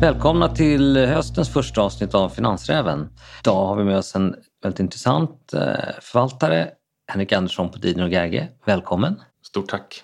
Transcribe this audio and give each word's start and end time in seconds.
Välkomna 0.00 0.48
till 0.48 0.96
höstens 0.96 1.52
första 1.52 1.82
avsnitt 1.82 2.14
av 2.14 2.28
Finansräven. 2.28 3.08
Idag 3.40 3.66
har 3.66 3.76
vi 3.76 3.84
med 3.84 3.98
oss 3.98 4.14
en 4.14 4.34
väldigt 4.62 4.80
intressant 4.80 5.52
eh, 5.54 5.60
förvaltare, 6.00 6.70
Henrik 7.06 7.32
Andersson 7.32 7.70
på 7.70 7.78
Didner 7.78 8.04
och 8.04 8.10
Gerge. 8.10 8.48
Välkommen! 8.64 9.20
Stort 9.42 9.68
tack! 9.68 10.02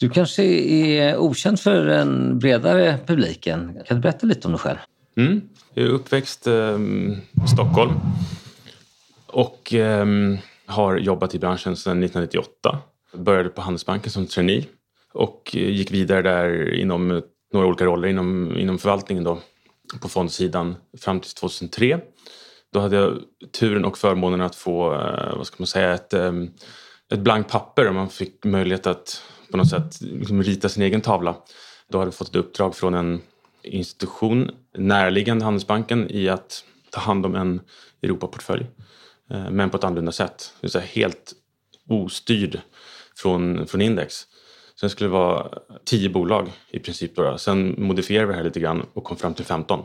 Du 0.00 0.10
kanske 0.10 0.42
är 0.44 1.16
okänd 1.16 1.60
för 1.60 1.84
den 1.84 2.38
bredare 2.38 2.98
publiken. 3.06 3.78
Kan 3.86 3.96
du 3.96 4.00
berätta 4.00 4.26
lite 4.26 4.48
om 4.48 4.52
dig 4.52 4.60
själv? 4.60 4.78
Mm. 5.16 5.40
Jag 5.74 5.84
är 5.84 5.90
uppväxt 5.90 6.46
eh, 6.46 6.78
i 7.44 7.48
Stockholm 7.54 7.92
och 9.26 9.74
eh, 9.74 10.06
har 10.66 10.96
jobbat 10.96 11.34
i 11.34 11.38
branschen 11.38 11.76
sedan 11.76 12.02
1998. 12.02 12.78
Började 13.14 13.48
på 13.48 13.60
Handelsbanken 13.60 14.10
som 14.10 14.26
trainee 14.26 14.64
och 15.12 15.50
gick 15.52 15.90
vidare 15.90 16.22
där 16.22 16.74
inom 16.74 17.22
några 17.56 17.68
olika 17.68 17.84
roller 17.84 18.08
inom, 18.08 18.58
inom 18.58 18.78
förvaltningen 18.78 19.24
då, 19.24 19.38
på 20.00 20.08
fondsidan 20.08 20.76
fram 20.98 21.20
till 21.20 21.34
2003. 21.34 22.00
Då 22.72 22.80
hade 22.80 22.96
jag 22.96 23.18
turen 23.52 23.84
och 23.84 23.98
förmånen 23.98 24.40
att 24.40 24.56
få, 24.56 24.94
eh, 24.94 25.36
vad 25.36 25.46
ska 25.46 25.56
man 25.58 25.66
säga, 25.66 25.94
ett, 25.94 26.12
ehm, 26.12 26.50
ett 27.12 27.18
blankt 27.18 27.50
papper 27.50 27.88
och 27.88 27.94
man 27.94 28.10
fick 28.10 28.44
möjlighet 28.44 28.86
att 28.86 29.22
på 29.50 29.56
något 29.56 29.70
sätt 29.70 30.00
liksom 30.00 30.42
rita 30.42 30.68
sin 30.68 30.82
egen 30.82 31.00
tavla. 31.00 31.36
Då 31.88 31.98
hade 31.98 32.06
jag 32.06 32.14
fått 32.14 32.28
ett 32.28 32.36
uppdrag 32.36 32.76
från 32.76 32.94
en 32.94 33.20
institution 33.62 34.50
närliggande 34.78 35.44
Handelsbanken 35.44 36.10
i 36.10 36.28
att 36.28 36.64
ta 36.90 37.00
hand 37.00 37.26
om 37.26 37.34
en 37.34 37.60
Europaportfölj. 38.02 38.66
Eh, 39.30 39.50
men 39.50 39.70
på 39.70 39.76
ett 39.76 39.84
annorlunda 39.84 40.12
sätt. 40.12 40.52
Det 40.60 40.66
vill 40.66 40.70
säga 40.70 40.84
helt 40.84 41.32
ostyrd 41.88 42.60
från, 43.16 43.66
från 43.66 43.80
index. 43.80 44.26
Sen 44.80 44.90
skulle 44.90 45.08
det 45.08 45.12
vara 45.12 45.58
tio 45.84 46.08
bolag 46.08 46.52
i 46.70 46.78
princip. 46.78 47.16
Då. 47.16 47.38
Sen 47.38 47.74
modifierade 47.78 48.26
vi 48.26 48.32
det 48.32 48.36
här 48.36 48.44
lite 48.44 48.60
grann 48.60 48.82
och 48.92 49.04
kom 49.04 49.16
fram 49.16 49.34
till 49.34 49.44
15. 49.44 49.82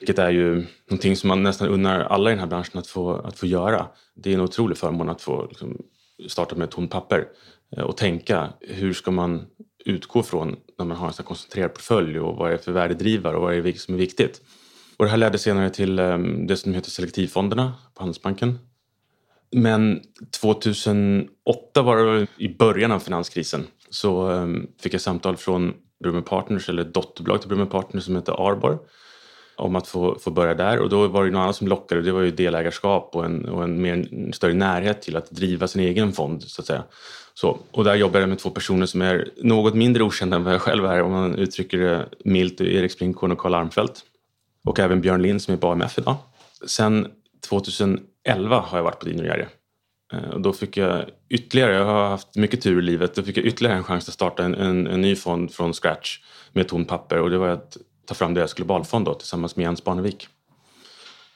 Vilket 0.00 0.18
är 0.18 0.30
ju 0.30 0.66
någonting 0.90 1.16
som 1.16 1.28
man 1.28 1.42
nästan 1.42 1.68
unnar 1.68 2.00
alla 2.00 2.30
i 2.30 2.32
den 2.32 2.40
här 2.40 2.46
branschen 2.46 2.78
att 2.78 2.86
få, 2.86 3.14
att 3.14 3.38
få 3.38 3.46
göra. 3.46 3.86
Det 4.14 4.30
är 4.30 4.34
en 4.34 4.40
otrolig 4.40 4.78
förmån 4.78 5.08
att 5.08 5.22
få 5.22 5.46
liksom, 5.46 5.82
starta 6.28 6.54
med 6.54 6.70
tomt 6.70 6.90
papper 6.90 7.28
eh, 7.76 7.82
och 7.82 7.96
tänka 7.96 8.52
hur 8.60 8.92
ska 8.92 9.10
man 9.10 9.46
utgå 9.84 10.22
från 10.22 10.56
när 10.78 10.84
man 10.84 10.96
har 10.96 11.06
en 11.06 11.12
så 11.12 11.22
koncentrerad 11.22 11.74
portfölj 11.74 12.20
och 12.20 12.36
vad 12.36 12.48
är 12.48 12.52
det 12.52 12.58
för 12.58 12.72
värdedrivare 12.72 13.36
och 13.36 13.42
vad 13.42 13.54
är 13.54 13.62
det 13.62 13.80
som 13.80 13.94
är 13.94 13.98
viktigt. 13.98 14.40
Och 14.96 15.04
det 15.04 15.10
här 15.10 15.18
ledde 15.18 15.38
senare 15.38 15.70
till 15.70 15.98
ehm, 15.98 16.46
det 16.46 16.56
som 16.56 16.74
heter 16.74 16.90
selektivfonderna 16.90 17.74
på 17.94 18.02
Handelsbanken. 18.02 18.58
Men 19.52 20.00
2008 20.40 21.82
var 21.82 21.96
det 21.96 22.26
i 22.36 22.56
början 22.56 22.92
av 22.92 23.00
finanskrisen 23.00 23.66
så 23.92 24.20
ehm, 24.20 24.66
fick 24.80 24.94
jag 24.94 25.00
samtal 25.00 25.36
från 25.36 25.74
Brummer 26.02 26.20
Partners 26.20 26.68
eller 26.68 26.84
dotterbolag 26.84 27.40
till 27.40 27.48
Brummer 27.48 27.66
Partners 27.66 28.04
som 28.04 28.16
heter 28.16 28.48
Arbor 28.48 28.78
om 29.56 29.76
att 29.76 29.88
få, 29.88 30.18
få 30.18 30.30
börja 30.30 30.54
där 30.54 30.78
och 30.78 30.88
då 30.88 31.08
var 31.08 31.24
det 31.24 31.30
något 31.30 31.40
annat 31.40 31.56
som 31.56 31.68
lockade. 31.68 32.02
Det 32.02 32.12
var 32.12 32.20
ju 32.20 32.30
delägarskap 32.30 33.10
och 33.12 33.24
en, 33.24 33.48
och 33.48 33.64
en, 33.64 33.82
mer, 33.82 34.08
en 34.12 34.32
större 34.32 34.54
närhet 34.54 35.02
till 35.02 35.16
att 35.16 35.30
driva 35.30 35.68
sin 35.68 35.82
egen 35.82 36.12
fond 36.12 36.42
så 36.42 36.62
att 36.62 36.66
säga. 36.66 36.84
Så, 37.34 37.58
och 37.70 37.84
där 37.84 37.94
jobbar 37.94 38.20
jag 38.20 38.28
med 38.28 38.38
två 38.38 38.50
personer 38.50 38.86
som 38.86 39.02
är 39.02 39.28
något 39.36 39.74
mindre 39.74 40.02
okända 40.02 40.36
än 40.36 40.44
vad 40.44 40.54
jag 40.54 40.62
själv 40.62 40.84
är 40.84 41.02
om 41.02 41.12
man 41.12 41.34
uttrycker 41.34 41.78
det 41.78 42.08
milt. 42.24 42.60
Erik 42.60 42.92
Sprinkorn 42.92 43.32
och 43.32 43.38
Karl 43.38 43.54
Armfelt. 43.54 44.04
Och 44.64 44.78
även 44.78 45.00
Björn 45.00 45.22
Lind 45.22 45.42
som 45.42 45.54
är 45.54 45.58
på 45.58 45.68
AMF 45.68 45.98
idag. 45.98 46.16
Sen 46.66 47.06
2011 47.48 48.60
har 48.66 48.78
jag 48.78 48.84
varit 48.84 48.98
på 48.98 49.04
Dino 49.04 49.24
Jerry. 49.24 49.44
Eh, 50.12 50.30
och 50.30 50.40
då 50.40 50.52
fick 50.52 50.76
jag 50.76 51.04
ytterligare, 51.28 51.74
jag 51.74 51.84
har 51.84 52.08
haft 52.08 52.36
mycket 52.36 52.60
tur 52.60 52.78
i 52.78 52.82
livet, 52.82 53.14
då 53.14 53.22
fick 53.22 53.36
jag 53.36 53.44
ytterligare 53.44 53.76
en 53.76 53.84
chans 53.84 54.08
att 54.08 54.14
starta 54.14 54.44
en, 54.44 54.54
en, 54.54 54.86
en 54.86 55.00
ny 55.00 55.16
fond 55.16 55.52
från 55.52 55.72
scratch 55.72 56.18
med 56.52 56.68
tomt 56.68 56.88
papper 56.88 57.18
och 57.18 57.30
det 57.30 57.38
var 57.38 57.48
att 57.48 57.76
ta 58.06 58.14
fram 58.14 58.34
deras 58.34 58.54
globalfond 58.54 59.04
då, 59.04 59.14
tillsammans 59.14 59.56
med 59.56 59.64
Jens 59.64 59.84
Barnevik. 59.84 60.28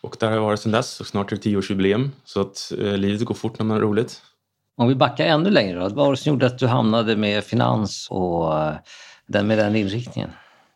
Och 0.01 0.17
där 0.21 0.27
har 0.27 0.35
jag 0.35 0.43
varit 0.43 0.61
sedan 0.61 0.73
dess 0.73 1.01
och 1.01 1.07
snart 1.07 1.33
är 1.33 1.37
det 1.37 1.43
tioårsjubileum 1.43 2.13
så 2.25 2.41
att 2.41 2.73
eh, 2.79 2.97
livet 2.97 3.25
går 3.25 3.35
fort 3.35 3.59
när 3.59 3.67
man 3.67 3.77
har 3.77 3.83
roligt. 3.83 4.23
Om 4.77 4.89
vi 4.89 4.95
backar 4.95 5.27
ännu 5.27 5.51
längre 5.51 5.79
då, 5.79 5.81
vad 5.81 5.95
var 5.95 6.11
det 6.11 6.17
som 6.17 6.33
gjorde 6.33 6.47
att 6.47 6.59
du 6.59 6.67
hamnade 6.67 7.17
med 7.17 7.45
finans 7.45 8.09
och 8.11 8.59
eh, 8.59 8.75
den, 9.27 9.47
med 9.47 9.59
den 9.59 9.77
inriktningen? 9.77 10.31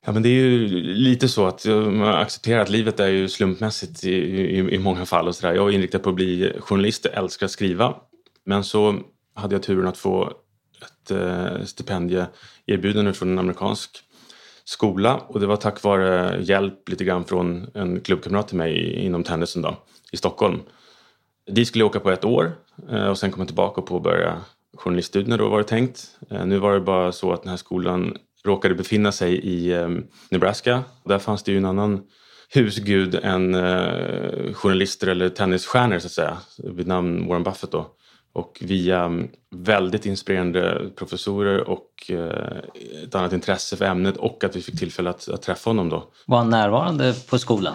Ja, 0.06 0.12
men 0.12 0.22
det 0.22 0.28
är 0.28 0.33
ju 0.33 0.69
lite 0.94 1.28
så 1.28 1.47
att 1.47 1.65
man 1.66 2.03
accepterar 2.03 2.61
att 2.61 2.69
livet 2.69 3.00
är 3.00 3.09
ju 3.09 3.28
slumpmässigt 3.28 4.05
i, 4.05 4.11
i, 4.11 4.75
i 4.75 4.78
många 4.78 5.06
fall. 5.06 5.28
Och 5.28 5.34
så 5.34 5.47
där. 5.47 5.55
Jag 5.55 5.65
var 5.65 5.71
inriktad 5.71 5.99
på 5.99 6.09
att 6.09 6.15
bli 6.15 6.53
journalist, 6.61 7.05
jag 7.05 7.15
älskar 7.25 7.47
att 7.47 7.53
skriva. 7.53 7.94
Men 8.44 8.65
så 8.65 9.00
hade 9.34 9.55
jag 9.55 9.62
turen 9.62 9.89
att 9.89 9.99
få 9.99 10.33
ett 10.83 11.10
eh, 11.10 11.65
stipendieerbjudande 11.65 13.12
från 13.12 13.31
en 13.31 13.39
amerikansk 13.39 14.05
skola 14.65 15.16
och 15.16 15.41
det 15.41 15.47
var 15.47 15.56
tack 15.56 15.83
vare 15.83 16.41
hjälp 16.43 16.89
lite 16.89 17.05
grann 17.05 17.25
från 17.25 17.71
en 17.75 18.00
klubbkamrat 18.00 18.49
till 18.49 18.56
mig 18.56 18.93
inom 18.93 19.25
tennisen 19.25 19.62
då, 19.62 19.77
i 20.12 20.16
Stockholm. 20.16 20.60
Dit 21.50 21.69
skulle 21.69 21.83
jag 21.83 21.91
åka 21.91 22.00
på 22.00 22.10
ett 22.10 22.25
år 22.25 22.53
eh, 22.91 23.06
och 23.06 23.19
sen 23.19 23.31
komma 23.31 23.47
tillbaka 23.47 23.81
och 23.81 23.87
påbörja 23.87 24.41
journaliststudierna 24.77 25.37
då 25.37 25.49
var 25.49 25.59
det 25.59 25.65
tänkt. 25.65 26.19
Eh, 26.31 26.47
nu 26.47 26.59
var 26.59 26.75
det 26.75 26.81
bara 26.81 27.12
så 27.12 27.33
att 27.33 27.43
den 27.43 27.50
här 27.50 27.56
skolan 27.56 28.16
råkade 28.45 28.75
befinna 28.75 29.12
sig 29.12 29.34
i 29.34 29.73
ehm, 29.73 30.05
Nebraska. 30.31 30.83
Där 31.05 31.19
fanns 31.19 31.43
det 31.43 31.53
ju 31.53 31.59
en 31.59 31.65
annan 31.65 32.01
husgud 32.55 33.15
än 33.15 33.55
eh, 33.55 34.53
journalister 34.53 35.06
eller 35.06 35.28
tennisstjärnor 35.28 35.99
så 35.99 36.06
att 36.06 36.12
säga, 36.12 36.37
vid 36.59 36.87
namn 36.87 37.28
Warren 37.28 37.43
Buffett 37.43 37.71
då. 37.71 37.87
Och 38.33 38.59
via 38.61 39.01
mm, 39.01 39.28
väldigt 39.51 40.06
inspirerande 40.06 40.91
professorer 40.97 41.69
och 41.69 42.11
eh, 42.11 43.05
ett 43.05 43.15
annat 43.15 43.33
intresse 43.33 43.77
för 43.77 43.84
ämnet 43.84 44.17
och 44.17 44.45
att 44.45 44.57
vi 44.57 44.62
fick 44.62 44.78
tillfälle 44.78 45.11
att, 45.11 45.28
att 45.28 45.43
träffa 45.43 45.71
honom 45.71 45.89
då. 45.89 46.05
Var 46.27 46.39
han 46.39 46.51
närvarande 46.51 47.15
på 47.31 47.39
skolan? 47.39 47.75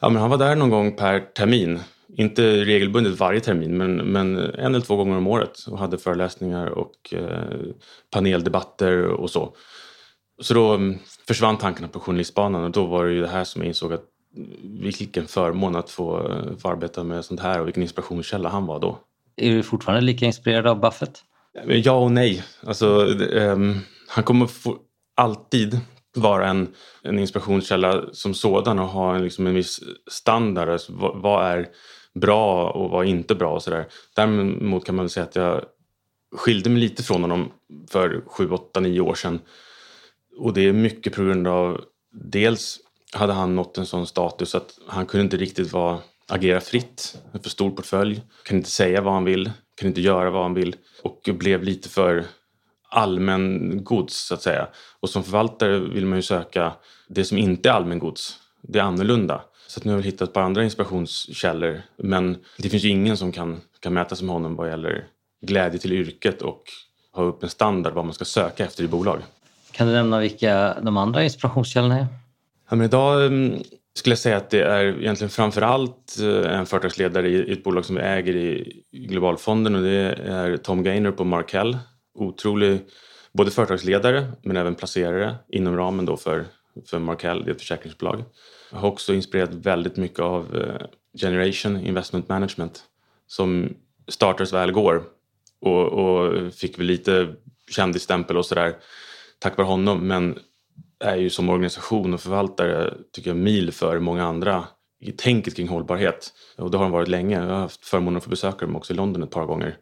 Ja, 0.00 0.08
men 0.08 0.20
han 0.20 0.30
var 0.30 0.38
där 0.38 0.56
någon 0.56 0.70
gång 0.70 0.96
per 0.96 1.20
termin. 1.20 1.80
Inte 2.18 2.64
regelbundet 2.64 3.20
varje 3.20 3.40
termin 3.40 3.76
men, 3.76 3.96
men 3.96 4.36
en 4.36 4.74
eller 4.74 4.80
två 4.80 4.96
gånger 4.96 5.16
om 5.16 5.26
året 5.26 5.66
och 5.70 5.78
hade 5.78 5.98
föreläsningar 5.98 6.66
och 6.66 7.14
eh, 7.14 7.58
paneldebatter 8.10 9.06
och 9.06 9.30
så. 9.30 9.56
Så 10.42 10.54
då 10.54 10.74
mm, 10.74 10.98
försvann 11.26 11.58
tankarna 11.58 11.88
på 11.88 12.00
journalistbanan 12.00 12.64
och 12.64 12.70
då 12.70 12.86
var 12.86 13.04
det 13.04 13.12
ju 13.12 13.20
det 13.20 13.28
här 13.28 13.44
som 13.44 13.62
jag 13.62 13.68
insåg 13.68 13.92
att 13.92 14.04
vilken 14.82 15.26
förmån 15.26 15.76
att 15.76 15.90
få, 15.90 16.30
få 16.58 16.68
arbeta 16.68 17.04
med 17.04 17.24
sånt 17.24 17.40
här 17.40 17.60
och 17.60 17.66
vilken 17.66 17.82
inspirationskälla 17.82 18.48
han 18.48 18.66
var 18.66 18.80
då. 18.80 18.98
Är 19.36 19.50
du 19.50 19.62
fortfarande 19.62 20.00
lika 20.00 20.26
inspirerad 20.26 20.66
av 20.66 20.80
Buffett? 20.80 21.22
Ja 21.66 21.92
och 21.92 22.12
nej. 22.12 22.44
Alltså, 22.66 22.86
um, 22.86 23.80
han 24.08 24.24
kommer 24.24 24.48
alltid 25.14 25.80
vara 26.16 26.48
en, 26.48 26.74
en 27.02 27.18
inspirationskälla 27.18 28.04
som 28.12 28.34
sådan 28.34 28.78
och 28.78 28.88
ha 28.88 29.14
en, 29.14 29.22
liksom 29.22 29.46
en 29.46 29.54
viss 29.54 29.80
standard. 30.10 30.68
Alltså, 30.68 30.92
vad, 30.92 31.22
vad, 31.22 31.46
är 31.46 31.68
bra 32.20 32.70
och 32.70 32.90
vad 32.90 33.06
inte 33.06 33.34
bra 33.34 33.54
och 33.54 33.62
sådär. 33.62 33.86
Däremot 34.14 34.84
kan 34.84 34.94
man 34.94 35.04
väl 35.04 35.10
säga 35.10 35.24
att 35.24 35.36
jag 35.36 35.64
skilde 36.36 36.70
mig 36.70 36.80
lite 36.80 37.02
från 37.02 37.22
honom 37.22 37.52
för 37.90 38.22
sju, 38.26 38.50
åtta, 38.50 38.80
nio 38.80 39.00
år 39.00 39.14
sedan. 39.14 39.40
Och 40.38 40.52
det 40.52 40.60
är 40.60 40.72
mycket 40.72 41.14
på 41.14 41.22
grund 41.22 41.48
av 41.48 41.80
dels 42.12 42.80
hade 43.12 43.32
han 43.32 43.56
nått 43.56 43.78
en 43.78 43.86
sån 43.86 44.06
status 44.06 44.54
att 44.54 44.78
han 44.86 45.06
kunde 45.06 45.24
inte 45.24 45.36
riktigt 45.36 45.72
vara 45.72 45.98
agera 46.28 46.60
fritt, 46.60 47.18
en 47.32 47.40
för 47.40 47.50
stor 47.50 47.70
portfölj, 47.70 48.22
kan 48.44 48.56
inte 48.56 48.70
säga 48.70 49.00
vad 49.00 49.14
han 49.14 49.24
vill, 49.24 49.50
kan 49.74 49.88
inte 49.88 50.00
göra 50.00 50.30
vad 50.30 50.42
han 50.42 50.54
vill 50.54 50.76
och 51.02 51.28
blev 51.38 51.62
lite 51.62 51.88
för 51.88 52.24
allmän 52.88 53.78
gods 53.84 54.26
så 54.26 54.34
att 54.34 54.42
säga. 54.42 54.68
Och 55.00 55.10
som 55.10 55.24
förvaltare 55.24 55.78
vill 55.78 56.06
man 56.06 56.18
ju 56.18 56.22
söka 56.22 56.72
det 57.08 57.24
som 57.24 57.38
inte 57.38 57.68
är 57.68 57.72
allmän 57.72 57.98
gods, 57.98 58.38
det 58.62 58.78
är 58.78 58.82
annorlunda. 58.82 59.42
Så 59.66 59.80
att 59.80 59.84
nu 59.84 59.92
har 59.92 59.98
vi 59.98 60.04
hittat 60.04 60.28
ett 60.28 60.34
par 60.34 60.42
andra 60.42 60.64
inspirationskällor 60.64 61.82
men 61.96 62.36
det 62.58 62.68
finns 62.68 62.84
ju 62.84 62.88
ingen 62.88 63.16
som 63.16 63.32
kan, 63.32 63.60
kan 63.80 63.94
mäta 63.94 64.16
sig 64.16 64.26
med 64.26 64.34
honom 64.34 64.56
vad 64.56 64.68
gäller 64.68 65.04
glädje 65.46 65.78
till 65.78 65.92
yrket 65.92 66.42
och 66.42 66.62
ha 67.12 67.22
upp 67.22 67.42
en 67.42 67.48
standard 67.48 67.92
vad 67.92 68.04
man 68.04 68.14
ska 68.14 68.24
söka 68.24 68.64
efter 68.64 68.84
i 68.84 68.88
bolag. 68.88 69.18
Kan 69.72 69.86
du 69.86 69.92
nämna 69.92 70.20
vilka 70.20 70.80
de 70.82 70.96
andra 70.96 71.24
inspirationskällorna 71.24 71.98
är? 71.98 72.06
Ja, 72.68 72.76
men 72.76 72.86
idag 72.86 73.26
mm, 73.26 73.62
skulle 73.94 74.12
jag 74.12 74.18
säga 74.18 74.36
att 74.36 74.50
det 74.50 74.62
är 74.62 74.84
egentligen 74.84 75.30
framför 75.30 75.62
allt 75.62 76.16
eh, 76.20 76.58
en 76.58 76.66
företagsledare 76.66 77.28
i 77.28 77.52
ett 77.52 77.64
bolag 77.64 77.84
som 77.84 77.96
vi 77.96 78.02
äger 78.02 78.36
i 78.36 78.82
Globalfonden 78.92 79.74
och 79.74 79.82
det 79.82 80.18
är 80.26 80.56
Tom 80.56 80.82
Gaynor 80.82 81.10
på 81.10 81.24
Markel. 81.24 81.78
Otrolig 82.14 82.80
både 83.32 83.50
företagsledare 83.50 84.26
men 84.42 84.56
även 84.56 84.74
placerare 84.74 85.34
inom 85.48 85.76
ramen 85.76 86.04
då 86.04 86.16
för, 86.16 86.44
för 86.90 86.98
Markel, 86.98 87.44
det 87.44 87.50
är 87.50 87.54
ett 87.54 87.60
försäkringsbolag. 87.60 88.24
Jag 88.70 88.78
har 88.78 88.88
också 88.88 89.14
inspirerat 89.14 89.54
väldigt 89.54 89.96
mycket 89.96 90.20
av 90.20 90.56
eh, 90.56 90.86
Generation 91.20 91.80
Investment 91.80 92.28
Management 92.28 92.82
som 93.26 93.74
startades 94.08 94.52
väl 94.52 94.72
går 94.72 95.02
och, 95.60 95.86
och 95.86 96.54
fick 96.54 96.78
väl 96.78 96.86
lite 96.86 97.34
kändisstämpel 97.70 98.36
och 98.36 98.46
sådär 98.46 98.76
tack 99.38 99.56
vare 99.56 99.66
honom 99.66 100.08
men 100.08 100.38
är 100.98 101.16
ju 101.16 101.30
som 101.30 101.48
organisation 101.48 102.14
och 102.14 102.20
förvaltare 102.20 102.94
tycker 103.12 103.30
jag 103.30 103.36
mil 103.36 103.72
för 103.72 103.98
många 103.98 104.24
andra 104.24 104.64
i 105.00 105.12
tänket 105.12 105.56
kring 105.56 105.68
hållbarhet. 105.68 106.32
Och 106.58 106.70
det 106.70 106.78
har 106.78 106.84
de 106.84 106.92
varit 106.92 107.08
länge. 107.08 107.36
Jag 107.36 107.46
har 107.46 107.60
haft 107.60 107.86
förmånen 107.86 108.16
att 108.16 108.24
få 108.24 108.30
besöka 108.30 108.66
dem 108.66 108.76
också 108.76 108.92
i 108.92 108.96
London 108.96 109.22
ett 109.22 109.30
par 109.30 109.46
gånger. 109.46 109.76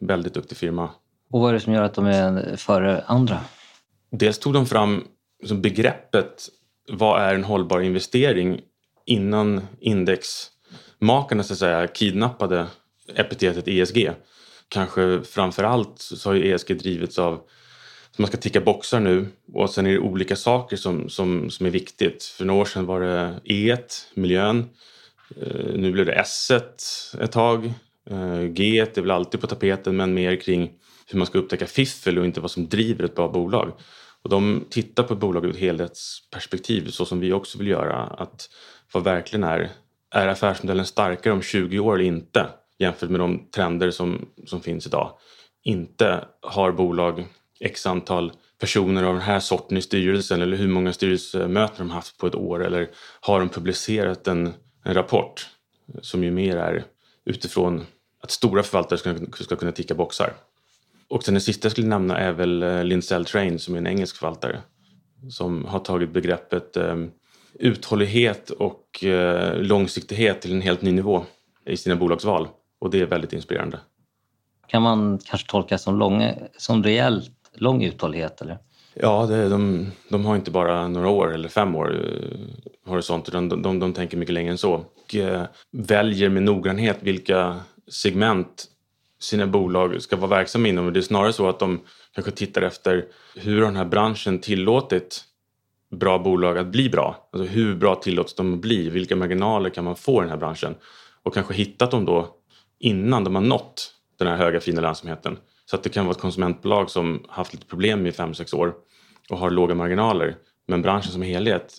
Väldigt 0.00 0.34
duktig 0.34 0.58
firma. 0.58 0.90
Och 1.30 1.40
vad 1.40 1.50
är 1.50 1.54
det 1.54 1.60
som 1.60 1.72
gör 1.72 1.82
att 1.82 1.94
de 1.94 2.06
är 2.06 2.56
före 2.56 3.02
andra? 3.06 3.40
Dels 4.10 4.38
tog 4.38 4.52
de 4.52 4.66
fram 4.66 5.04
liksom 5.40 5.62
begreppet 5.62 6.48
vad 6.88 7.22
är 7.22 7.34
en 7.34 7.44
hållbar 7.44 7.80
investering 7.80 8.60
innan 9.06 9.66
indexmakarna 9.80 11.42
så 11.42 11.52
att 11.52 11.58
säga 11.58 11.86
kidnappade 11.86 12.66
epitetet 13.14 13.68
ESG. 13.68 14.10
Kanske 14.68 15.20
framför 15.24 15.64
allt 15.64 15.98
så 15.98 16.30
har 16.30 16.34
ju 16.34 16.54
ESG 16.54 16.78
drivits 16.78 17.18
av 17.18 17.40
man 18.18 18.28
ska 18.28 18.36
ticka 18.36 18.60
boxar 18.60 19.00
nu 19.00 19.26
och 19.54 19.70
sen 19.70 19.86
är 19.86 19.90
det 19.90 19.98
olika 19.98 20.36
saker 20.36 20.76
som, 20.76 21.08
som, 21.08 21.50
som 21.50 21.66
är 21.66 21.70
viktigt. 21.70 22.24
För 22.24 22.44
några 22.44 22.60
år 22.60 22.64
sedan 22.64 22.86
var 22.86 23.00
det 23.00 23.40
E, 23.44 23.76
miljön. 24.14 24.68
Eh, 25.40 25.74
nu 25.74 25.92
blev 25.92 26.06
det 26.06 26.12
S 26.12 26.50
ett 27.20 27.32
tag. 27.32 27.72
Eh, 28.10 28.42
G 28.42 28.78
är 28.78 29.00
väl 29.00 29.10
alltid 29.10 29.40
på 29.40 29.46
tapeten 29.46 29.96
men 29.96 30.14
mer 30.14 30.36
kring 30.36 30.70
hur 31.06 31.18
man 31.18 31.26
ska 31.26 31.38
upptäcka 31.38 31.66
fiffel 31.66 32.18
och 32.18 32.24
inte 32.24 32.40
vad 32.40 32.50
som 32.50 32.68
driver 32.68 33.04
ett 33.04 33.14
bra 33.14 33.28
bolag. 33.28 33.72
Och 34.28 34.32
de 34.32 34.64
tittar 34.70 35.02
på 35.02 35.14
bolag 35.14 35.44
ur 35.44 35.50
ett 35.50 35.56
helhetsperspektiv 35.56 36.88
så 36.90 37.04
som 37.04 37.20
vi 37.20 37.32
också 37.32 37.58
vill 37.58 37.68
göra. 37.68 37.96
Att 37.96 38.50
vad 38.92 39.04
verkligen 39.04 39.44
är, 39.44 39.70
är 40.10 40.28
affärsmodellen 40.28 40.86
starkare 40.86 41.32
om 41.32 41.42
20 41.42 41.78
år 41.78 41.94
eller 41.94 42.04
inte 42.04 42.46
jämfört 42.78 43.10
med 43.10 43.20
de 43.20 43.50
trender 43.54 43.90
som, 43.90 44.28
som 44.46 44.60
finns 44.60 44.86
idag? 44.86 45.12
Inte 45.62 46.24
har 46.42 46.72
bolag 46.72 47.26
x 47.60 47.86
antal 47.86 48.32
personer 48.60 49.02
av 49.02 49.14
den 49.14 49.22
här 49.22 49.40
sorten 49.40 49.76
i 49.76 49.82
styrelsen 49.82 50.42
eller 50.42 50.56
hur 50.56 50.68
många 50.68 50.92
styrelsemöten 50.92 51.88
de 51.88 51.90
haft 51.90 52.18
på 52.18 52.26
ett 52.26 52.34
år 52.34 52.64
eller 52.64 52.90
har 53.20 53.40
de 53.40 53.48
publicerat 53.48 54.28
en, 54.28 54.54
en 54.84 54.94
rapport 54.94 55.46
som 56.02 56.24
ju 56.24 56.30
mer 56.30 56.56
är 56.56 56.84
utifrån 57.24 57.86
att 58.22 58.30
stora 58.30 58.62
förvaltare 58.62 58.98
ska, 58.98 59.44
ska 59.44 59.56
kunna 59.56 59.72
ticka 59.72 59.94
boxar. 59.94 60.32
Och 61.10 61.24
sen 61.24 61.34
det 61.34 61.40
sista 61.40 61.66
jag 61.66 61.72
skulle 61.72 61.86
nämna 61.86 62.18
är 62.18 62.32
väl 62.32 62.62
eh, 62.62 62.84
Lindsell 62.84 63.24
Train 63.24 63.58
som 63.58 63.74
är 63.74 63.78
en 63.78 63.86
engelsk 63.86 64.16
förvaltare 64.16 64.60
som 65.30 65.64
har 65.64 65.78
tagit 65.78 66.12
begreppet 66.12 66.76
eh, 66.76 66.96
uthållighet 67.54 68.50
och 68.50 69.04
eh, 69.04 69.58
långsiktighet 69.62 70.42
till 70.42 70.52
en 70.52 70.60
helt 70.60 70.82
ny 70.82 70.92
nivå 70.92 71.24
i 71.66 71.76
sina 71.76 71.96
bolagsval. 71.96 72.48
Och 72.80 72.90
det 72.90 73.00
är 73.00 73.06
väldigt 73.06 73.32
inspirerande. 73.32 73.80
Kan 74.66 74.82
man 74.82 75.18
kanske 75.24 75.50
tolka 75.50 75.78
som, 75.78 75.98
lång, 75.98 76.32
som 76.56 76.82
rejält 76.82 77.30
lång 77.54 77.84
uthållighet? 77.84 78.40
Eller? 78.40 78.58
Ja, 78.94 79.26
det, 79.26 79.48
de, 79.48 79.86
de 80.08 80.24
har 80.24 80.36
inte 80.36 80.50
bara 80.50 80.88
några 80.88 81.08
år 81.08 81.34
eller 81.34 81.48
fem 81.48 81.76
år 81.76 82.04
eh, 82.04 82.90
horisont 82.90 83.28
utan 83.28 83.48
de, 83.48 83.62
de, 83.62 83.78
de 83.78 83.92
tänker 83.92 84.16
mycket 84.16 84.34
längre 84.34 84.50
än 84.50 84.58
så. 84.58 84.72
Och 84.72 85.14
eh, 85.14 85.44
väljer 85.72 86.28
med 86.28 86.42
noggrannhet 86.42 86.98
vilka 87.00 87.56
segment 87.90 88.66
sina 89.20 89.46
bolag 89.46 90.02
ska 90.02 90.16
vara 90.16 90.30
verksamma 90.30 90.68
inom. 90.68 90.92
Det 90.92 91.00
är 91.00 91.02
snarare 91.02 91.32
så 91.32 91.48
att 91.48 91.58
de 91.58 91.80
kanske 92.14 92.30
tittar 92.30 92.62
efter 92.62 93.04
hur 93.34 93.58
har 93.58 93.66
den 93.66 93.76
här 93.76 93.84
branschen 93.84 94.38
tillåtit 94.38 95.24
bra 95.90 96.18
bolag 96.18 96.58
att 96.58 96.66
bli 96.66 96.88
bra? 96.88 97.28
Alltså 97.32 97.52
hur 97.52 97.74
bra 97.74 97.94
tillåts 97.94 98.34
de 98.34 98.54
att 98.54 98.60
bli? 98.60 98.88
Vilka 98.88 99.16
marginaler 99.16 99.70
kan 99.70 99.84
man 99.84 99.96
få 99.96 100.18
i 100.18 100.20
den 100.20 100.30
här 100.30 100.36
branschen? 100.36 100.74
Och 101.22 101.34
kanske 101.34 101.54
hittat 101.54 101.90
dem 101.90 102.04
då 102.04 102.36
innan 102.78 103.24
de 103.24 103.34
har 103.34 103.42
nått 103.42 103.94
den 104.18 104.28
här 104.28 104.36
höga 104.36 104.60
fina 104.60 104.80
lönsamheten. 104.80 105.38
Så 105.64 105.76
att 105.76 105.82
det 105.82 105.88
kan 105.88 106.06
vara 106.06 106.14
ett 106.14 106.20
konsumentbolag 106.20 106.90
som 106.90 107.24
haft 107.28 107.52
lite 107.52 107.66
problem 107.66 108.06
i 108.06 108.10
5-6 108.10 108.54
år 108.54 108.74
och 109.30 109.38
har 109.38 109.50
låga 109.50 109.74
marginaler. 109.74 110.36
Men 110.66 110.82
branschen 110.82 111.12
som 111.12 111.22
helhet 111.22 111.74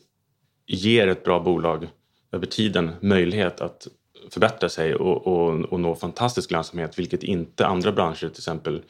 ger 0.68 1.08
ett 1.08 1.24
bra 1.24 1.40
bolag 1.40 1.90
över 2.32 2.46
tiden 2.46 2.92
möjlighet 3.02 3.62
att 3.62 3.88
förbättra 4.32 4.70
sig 4.70 4.96
och, 4.96 5.28
och, 5.28 5.60
och 5.60 5.80
nå 5.80 5.96
fantastisk 5.96 6.52
lönsamhet 6.52 7.00
vilket 7.00 7.24
inte 7.24 7.68
andra 7.68 7.92
branscher, 7.92 8.16
till 8.16 8.30
exempel 8.30 8.82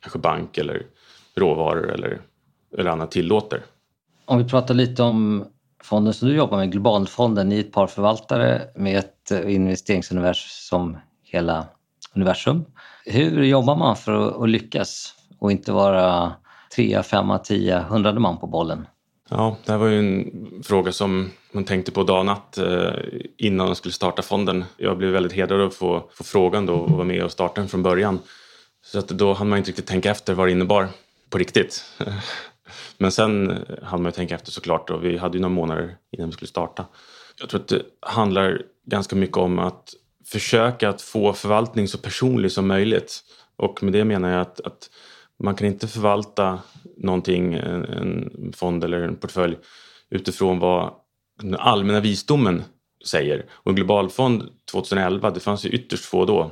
kanske 0.00 0.18
bank 0.18 0.58
eller 0.58 0.86
råvaror 1.36 1.92
eller, 1.92 2.20
eller 2.78 2.90
annat 2.90 3.10
tillåter. 3.10 3.64
Om 4.24 4.38
vi 4.38 4.44
pratar 4.44 4.74
lite 4.74 5.02
om 5.02 5.44
fonden 5.82 6.14
som 6.14 6.28
du 6.28 6.34
jobbar 6.34 6.58
med, 6.58 6.72
Globalfonden, 6.72 7.48
ni 7.48 7.56
är 7.56 7.60
ett 7.60 7.72
par 7.72 7.86
förvaltare 7.86 8.62
med 8.76 8.98
ett 8.98 9.30
investeringsuniversum 9.30 10.48
som 10.48 10.98
hela 11.22 11.66
universum. 12.14 12.64
Hur 13.04 13.44
jobbar 13.44 13.76
man 13.76 13.96
för 13.96 14.44
att 14.44 14.50
lyckas 14.50 15.14
och 15.38 15.52
inte 15.52 15.72
vara 15.72 16.32
trea, 16.76 17.02
femma, 17.02 17.38
tio, 17.38 17.78
hundrade 17.78 18.20
man 18.20 18.38
på 18.38 18.46
bollen? 18.46 18.86
Ja, 19.28 19.56
det 19.64 19.72
här 19.72 19.78
var 19.78 19.86
ju 19.86 19.98
en 19.98 20.62
fråga 20.62 20.92
som 20.92 21.30
man 21.56 21.64
tänkte 21.64 21.92
på 21.92 22.02
dag 22.02 22.18
och 22.18 22.26
natt 22.26 22.58
eh, 22.58 22.92
innan 23.36 23.66
de 23.66 23.76
skulle 23.76 23.92
starta 23.92 24.22
fonden. 24.22 24.64
Jag 24.76 24.98
blev 24.98 25.10
väldigt 25.10 25.32
hedrad 25.32 25.60
att 25.60 25.74
få, 25.74 26.10
få 26.14 26.24
frågan 26.24 26.66
då 26.66 26.74
och 26.74 26.90
vara 26.90 27.04
med 27.04 27.24
och 27.24 27.32
starta 27.32 27.60
den 27.60 27.68
från 27.68 27.82
början. 27.82 28.18
Så 28.84 28.98
att 28.98 29.08
då 29.08 29.32
hann 29.32 29.48
man 29.48 29.58
inte 29.58 29.70
riktigt 29.70 29.86
tänka 29.86 30.10
efter 30.10 30.34
vad 30.34 30.48
det 30.48 30.52
innebar 30.52 30.88
på 31.30 31.38
riktigt. 31.38 31.84
Men 32.98 33.12
sen 33.12 33.50
eh, 33.50 33.56
hann 33.82 34.02
man 34.02 34.12
tänka 34.12 34.34
efter 34.34 34.50
såklart 34.50 34.90
och 34.90 35.04
vi 35.04 35.18
hade 35.18 35.36
ju 35.36 35.42
några 35.42 35.54
månader 35.54 35.96
innan 36.10 36.28
vi 36.28 36.32
skulle 36.32 36.48
starta. 36.48 36.86
Jag 37.40 37.48
tror 37.48 37.60
att 37.60 37.68
det 37.68 37.82
handlar 38.00 38.62
ganska 38.86 39.16
mycket 39.16 39.36
om 39.36 39.58
att 39.58 39.94
försöka 40.26 40.88
att 40.88 41.02
få 41.02 41.32
förvaltning 41.32 41.88
så 41.88 41.98
personlig 41.98 42.52
som 42.52 42.66
möjligt. 42.66 43.20
Och 43.56 43.82
med 43.82 43.92
det 43.92 44.04
menar 44.04 44.30
jag 44.30 44.40
att, 44.40 44.60
att 44.60 44.90
man 45.42 45.54
kan 45.54 45.66
inte 45.66 45.88
förvalta 45.88 46.58
någonting, 46.96 47.54
en, 47.54 47.84
en 47.84 48.52
fond 48.56 48.84
eller 48.84 49.00
en 49.00 49.16
portfölj 49.16 49.56
utifrån 50.10 50.58
vad 50.58 50.92
den 51.42 51.54
allmänna 51.54 52.00
visdomen 52.00 52.62
säger. 53.06 53.46
Och 53.50 53.70
en 53.70 53.76
globalfond 53.76 54.42
2011, 54.72 55.30
det 55.30 55.40
fanns 55.40 55.64
ju 55.64 55.68
ytterst 55.68 56.04
få 56.04 56.24
då 56.24 56.50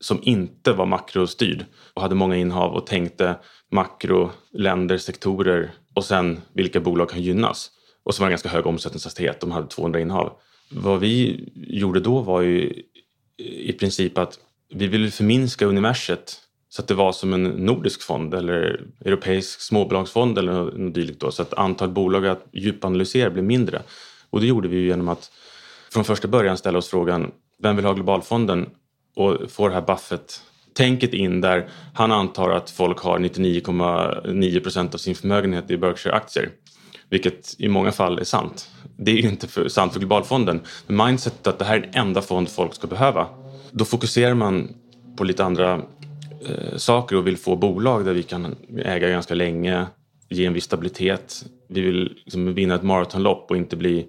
som 0.00 0.20
inte 0.22 0.72
var 0.72 0.86
makrostyrd 0.86 1.64
och 1.94 2.02
hade 2.02 2.14
många 2.14 2.36
innehav 2.36 2.74
och 2.74 2.86
tänkte 2.86 3.34
makro, 3.70 4.30
länder, 4.52 4.98
sektorer 4.98 5.70
och 5.94 6.04
sen 6.04 6.40
vilka 6.52 6.80
bolag 6.80 7.10
kan 7.10 7.22
gynnas. 7.22 7.70
Och 8.02 8.14
som 8.14 8.22
var 8.22 8.28
det 8.28 8.30
en 8.30 8.32
ganska 8.32 8.48
hög 8.48 8.66
omsättningshastighet, 8.66 9.40
de 9.40 9.50
hade 9.50 9.66
200 9.66 10.00
innehav. 10.00 10.32
Vad 10.70 11.00
vi 11.00 11.44
gjorde 11.54 12.00
då 12.00 12.20
var 12.20 12.40
ju 12.40 12.82
i 13.38 13.72
princip 13.72 14.18
att 14.18 14.38
vi 14.74 14.86
ville 14.86 15.10
förminska 15.10 15.66
universet 15.66 16.40
så 16.68 16.82
att 16.82 16.88
det 16.88 16.94
var 16.94 17.12
som 17.12 17.32
en 17.32 17.42
nordisk 17.42 18.02
fond 18.02 18.34
eller 18.34 18.86
europeisk 19.04 19.60
småbolagsfond 19.60 20.38
eller 20.38 20.52
något 20.52 20.94
dylikt 20.94 21.20
då, 21.20 21.30
så 21.30 21.42
att 21.42 21.54
antal 21.54 21.88
bolag 21.88 22.26
att 22.26 22.46
djupanalysera 22.52 23.30
blev 23.30 23.44
mindre. 23.44 23.82
Och 24.30 24.40
det 24.40 24.46
gjorde 24.46 24.68
vi 24.68 24.86
genom 24.86 25.08
att 25.08 25.30
från 25.92 26.04
första 26.04 26.28
början 26.28 26.56
ställa 26.56 26.78
oss 26.78 26.88
frågan 26.88 27.30
vem 27.62 27.76
vill 27.76 27.84
ha 27.84 27.92
globalfonden 27.92 28.68
och 29.16 29.50
få 29.50 29.68
det 29.68 29.74
här 29.74 29.82
Buffett-tänket 29.82 31.14
in 31.14 31.40
där 31.40 31.68
han 31.94 32.12
antar 32.12 32.50
att 32.50 32.70
folk 32.70 32.98
har 32.98 33.18
99,9 33.18 34.60
procent 34.60 34.94
av 34.94 34.98
sin 34.98 35.14
förmögenhet 35.14 35.70
i 35.70 35.76
Berkshire-aktier. 35.76 36.50
Vilket 37.08 37.54
i 37.58 37.68
många 37.68 37.92
fall 37.92 38.18
är 38.18 38.24
sant. 38.24 38.70
Det 38.96 39.10
är 39.10 39.16
ju 39.16 39.28
inte 39.28 39.48
för, 39.48 39.68
sant 39.68 39.92
för 39.92 40.00
globalfonden. 40.00 40.60
Men 40.86 41.06
mindsetet 41.06 41.46
att 41.46 41.58
det 41.58 41.64
här 41.64 41.76
är 41.76 41.80
den 41.80 41.90
enda 41.94 42.22
fond 42.22 42.48
folk 42.48 42.74
ska 42.74 42.86
behöva. 42.86 43.26
Då 43.70 43.84
fokuserar 43.84 44.34
man 44.34 44.68
på 45.16 45.24
lite 45.24 45.44
andra 45.44 45.74
eh, 46.46 46.76
saker 46.76 47.16
och 47.16 47.26
vill 47.26 47.36
få 47.36 47.56
bolag 47.56 48.04
där 48.04 48.12
vi 48.12 48.22
kan 48.22 48.56
äga 48.84 49.08
ganska 49.08 49.34
länge, 49.34 49.86
ge 50.30 50.46
en 50.46 50.52
viss 50.52 50.64
stabilitet. 50.64 51.44
Vi 51.68 51.80
vill 51.80 52.20
liksom 52.24 52.54
vinna 52.54 52.74
ett 52.74 52.82
maratonlopp 52.82 53.50
och 53.50 53.56
inte 53.56 53.76
bli 53.76 54.06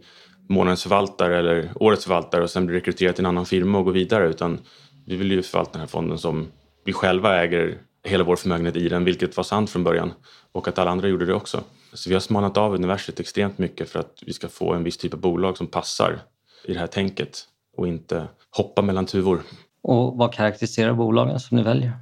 månadens 0.50 0.84
förvaltare 0.84 1.40
eller 1.40 1.72
årets 1.76 2.04
förvaltare 2.04 2.44
och 2.44 2.50
sen 2.50 2.66
bli 2.66 2.76
rekryterad 2.76 3.16
till 3.16 3.26
en 3.26 3.30
annan 3.30 3.46
firma 3.46 3.78
och 3.78 3.86
gå 3.86 3.92
vidare. 3.92 4.30
Utan 4.30 4.60
vi 5.06 5.16
vill 5.16 5.32
ju 5.32 5.42
förvalta 5.42 5.72
den 5.72 5.82
här 5.82 5.88
fonden 5.88 6.18
som 6.18 6.48
vi 6.86 6.94
själva 6.94 7.44
äger 7.44 7.78
hela 8.04 8.24
vår 8.24 8.36
förmögenhet 8.36 8.76
i 8.76 8.90
den, 8.90 9.06
vilket 9.06 9.38
var 9.38 9.44
sant 9.44 9.70
från 9.70 9.84
början. 9.84 10.14
Och 10.52 10.68
att 10.68 10.80
alla 10.80 10.92
andra 10.92 11.08
gjorde 11.08 11.26
det 11.26 11.34
också. 11.34 11.64
Så 11.94 12.10
vi 12.10 12.16
har 12.16 12.20
smalnat 12.20 12.58
av 12.58 12.74
universet 12.74 13.20
extremt 13.20 13.58
mycket 13.58 13.90
för 13.90 14.00
att 14.00 14.24
vi 14.26 14.34
ska 14.34 14.48
få 14.48 14.74
en 14.74 14.84
viss 14.84 14.98
typ 14.98 15.14
av 15.14 15.20
bolag 15.20 15.58
som 15.58 15.68
passar 15.68 16.20
i 16.66 16.74
det 16.74 16.80
här 16.80 16.88
tänket 16.88 17.44
och 17.78 17.88
inte 17.88 18.28
hoppa 18.50 18.82
mellan 18.82 19.06
tuvor. 19.06 19.42
Och 19.84 20.18
vad 20.18 20.34
karaktäriserar 20.34 20.94
bolagen 20.94 21.40
som 21.40 21.58
ni 21.58 21.64
väljer? 21.64 21.94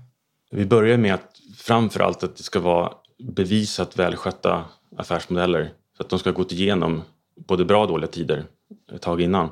Vi 0.51 0.65
börjar 0.65 0.97
med 0.97 1.13
att 1.13 1.39
framför 1.57 1.99
allt 1.99 2.23
att 2.23 2.37
det 2.37 2.43
ska 2.43 2.59
vara 2.59 2.93
bevisat 3.19 3.99
välskötta 3.99 4.65
affärsmodeller 4.97 5.71
så 5.97 6.03
att 6.03 6.09
de 6.09 6.19
ska 6.19 6.29
ha 6.29 6.35
gått 6.35 6.51
igenom 6.51 7.01
både 7.47 7.65
bra 7.65 7.81
och 7.81 7.87
dåliga 7.87 8.07
tider 8.07 8.45
ett 8.93 9.01
tag 9.01 9.21
innan. 9.21 9.49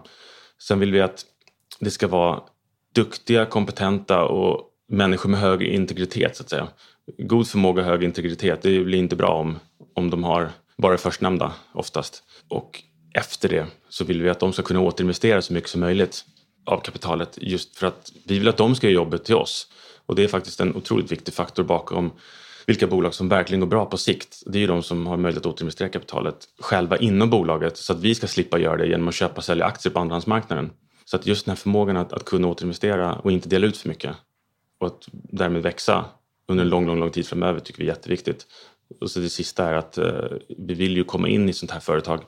Sen 0.61 0.79
vill 0.79 0.91
vi 0.91 1.01
att 1.01 1.25
det 1.79 1.91
ska 1.91 2.07
vara 2.07 2.41
duktiga, 2.95 3.45
kompetenta 3.45 4.23
och 4.23 4.61
människor 4.89 5.29
med 5.29 5.39
hög 5.39 5.61
integritet 5.61 6.37
så 6.37 6.43
att 6.43 6.49
säga. 6.49 6.67
God 7.17 7.47
förmåga 7.47 7.81
och 7.81 7.87
hög 7.87 8.03
integritet, 8.03 8.61
det 8.61 8.83
blir 8.83 8.99
inte 8.99 9.15
bra 9.15 9.29
om, 9.29 9.59
om 9.95 10.09
de 10.09 10.23
har 10.23 10.51
bara 10.77 10.91
det 10.91 10.97
förstnämnda 10.97 11.53
oftast. 11.73 12.23
Och 12.49 12.83
efter 13.13 13.49
det 13.49 13.65
så 13.89 14.05
vill 14.05 14.21
vi 14.21 14.29
att 14.29 14.39
de 14.39 14.53
ska 14.53 14.63
kunna 14.63 14.79
återinvestera 14.79 15.41
så 15.41 15.53
mycket 15.53 15.69
som 15.69 15.81
möjligt 15.81 16.25
av 16.65 16.79
kapitalet 16.79 17.37
just 17.41 17.75
för 17.75 17.87
att 17.87 18.11
vi 18.25 18.39
vill 18.39 18.47
att 18.47 18.57
de 18.57 18.75
ska 18.75 18.87
göra 18.87 18.95
jobbet 18.95 19.23
till 19.23 19.35
oss. 19.35 19.67
Och 20.05 20.15
det 20.15 20.23
är 20.23 20.27
faktiskt 20.27 20.59
en 20.59 20.75
otroligt 20.75 21.11
viktig 21.11 21.33
faktor 21.33 21.63
bakom 21.63 22.11
vilka 22.67 22.87
bolag 22.87 23.13
som 23.13 23.29
verkligen 23.29 23.59
går 23.59 23.67
bra 23.67 23.85
på 23.85 23.97
sikt. 23.97 24.43
Det 24.45 24.57
är 24.57 24.59
ju 24.59 24.67
de 24.67 24.83
som 24.83 25.07
har 25.07 25.17
möjlighet 25.17 25.45
att 25.45 25.53
återinvestera 25.53 25.89
kapitalet 25.89 26.37
själva 26.59 26.97
inom 26.97 27.29
bolaget 27.29 27.77
så 27.77 27.93
att 27.93 27.99
vi 27.99 28.15
ska 28.15 28.27
slippa 28.27 28.59
göra 28.59 28.77
det 28.77 28.87
genom 28.87 29.07
att 29.07 29.15
köpa 29.15 29.35
och 29.35 29.43
sälja 29.43 29.65
aktier 29.65 29.93
på 29.93 29.99
andrahandsmarknaden. 29.99 30.69
Så 31.05 31.15
att 31.15 31.25
just 31.27 31.45
den 31.45 31.51
här 31.51 31.57
förmågan 31.57 31.97
att, 31.97 32.13
att 32.13 32.25
kunna 32.25 32.47
återinvestera 32.47 33.15
och 33.15 33.31
inte 33.31 33.49
dela 33.49 33.67
ut 33.67 33.77
för 33.77 33.89
mycket 33.89 34.15
och 34.79 34.87
att 34.87 35.07
därmed 35.11 35.61
växa 35.61 36.05
under 36.47 36.63
en 36.63 36.69
lång, 36.69 36.85
lång, 36.85 36.99
lång 36.99 37.11
tid 37.11 37.27
framöver 37.27 37.59
tycker 37.59 37.79
vi 37.79 37.85
är 37.85 37.93
jätteviktigt. 37.93 38.45
Och 39.01 39.11
så 39.11 39.19
det 39.19 39.29
sista 39.29 39.65
är 39.65 39.73
att 39.73 39.97
eh, 39.97 40.07
vi 40.57 40.73
vill 40.73 40.97
ju 40.97 41.03
komma 41.03 41.27
in 41.27 41.49
i 41.49 41.53
sånt 41.53 41.71
här 41.71 41.79
företag 41.79 42.19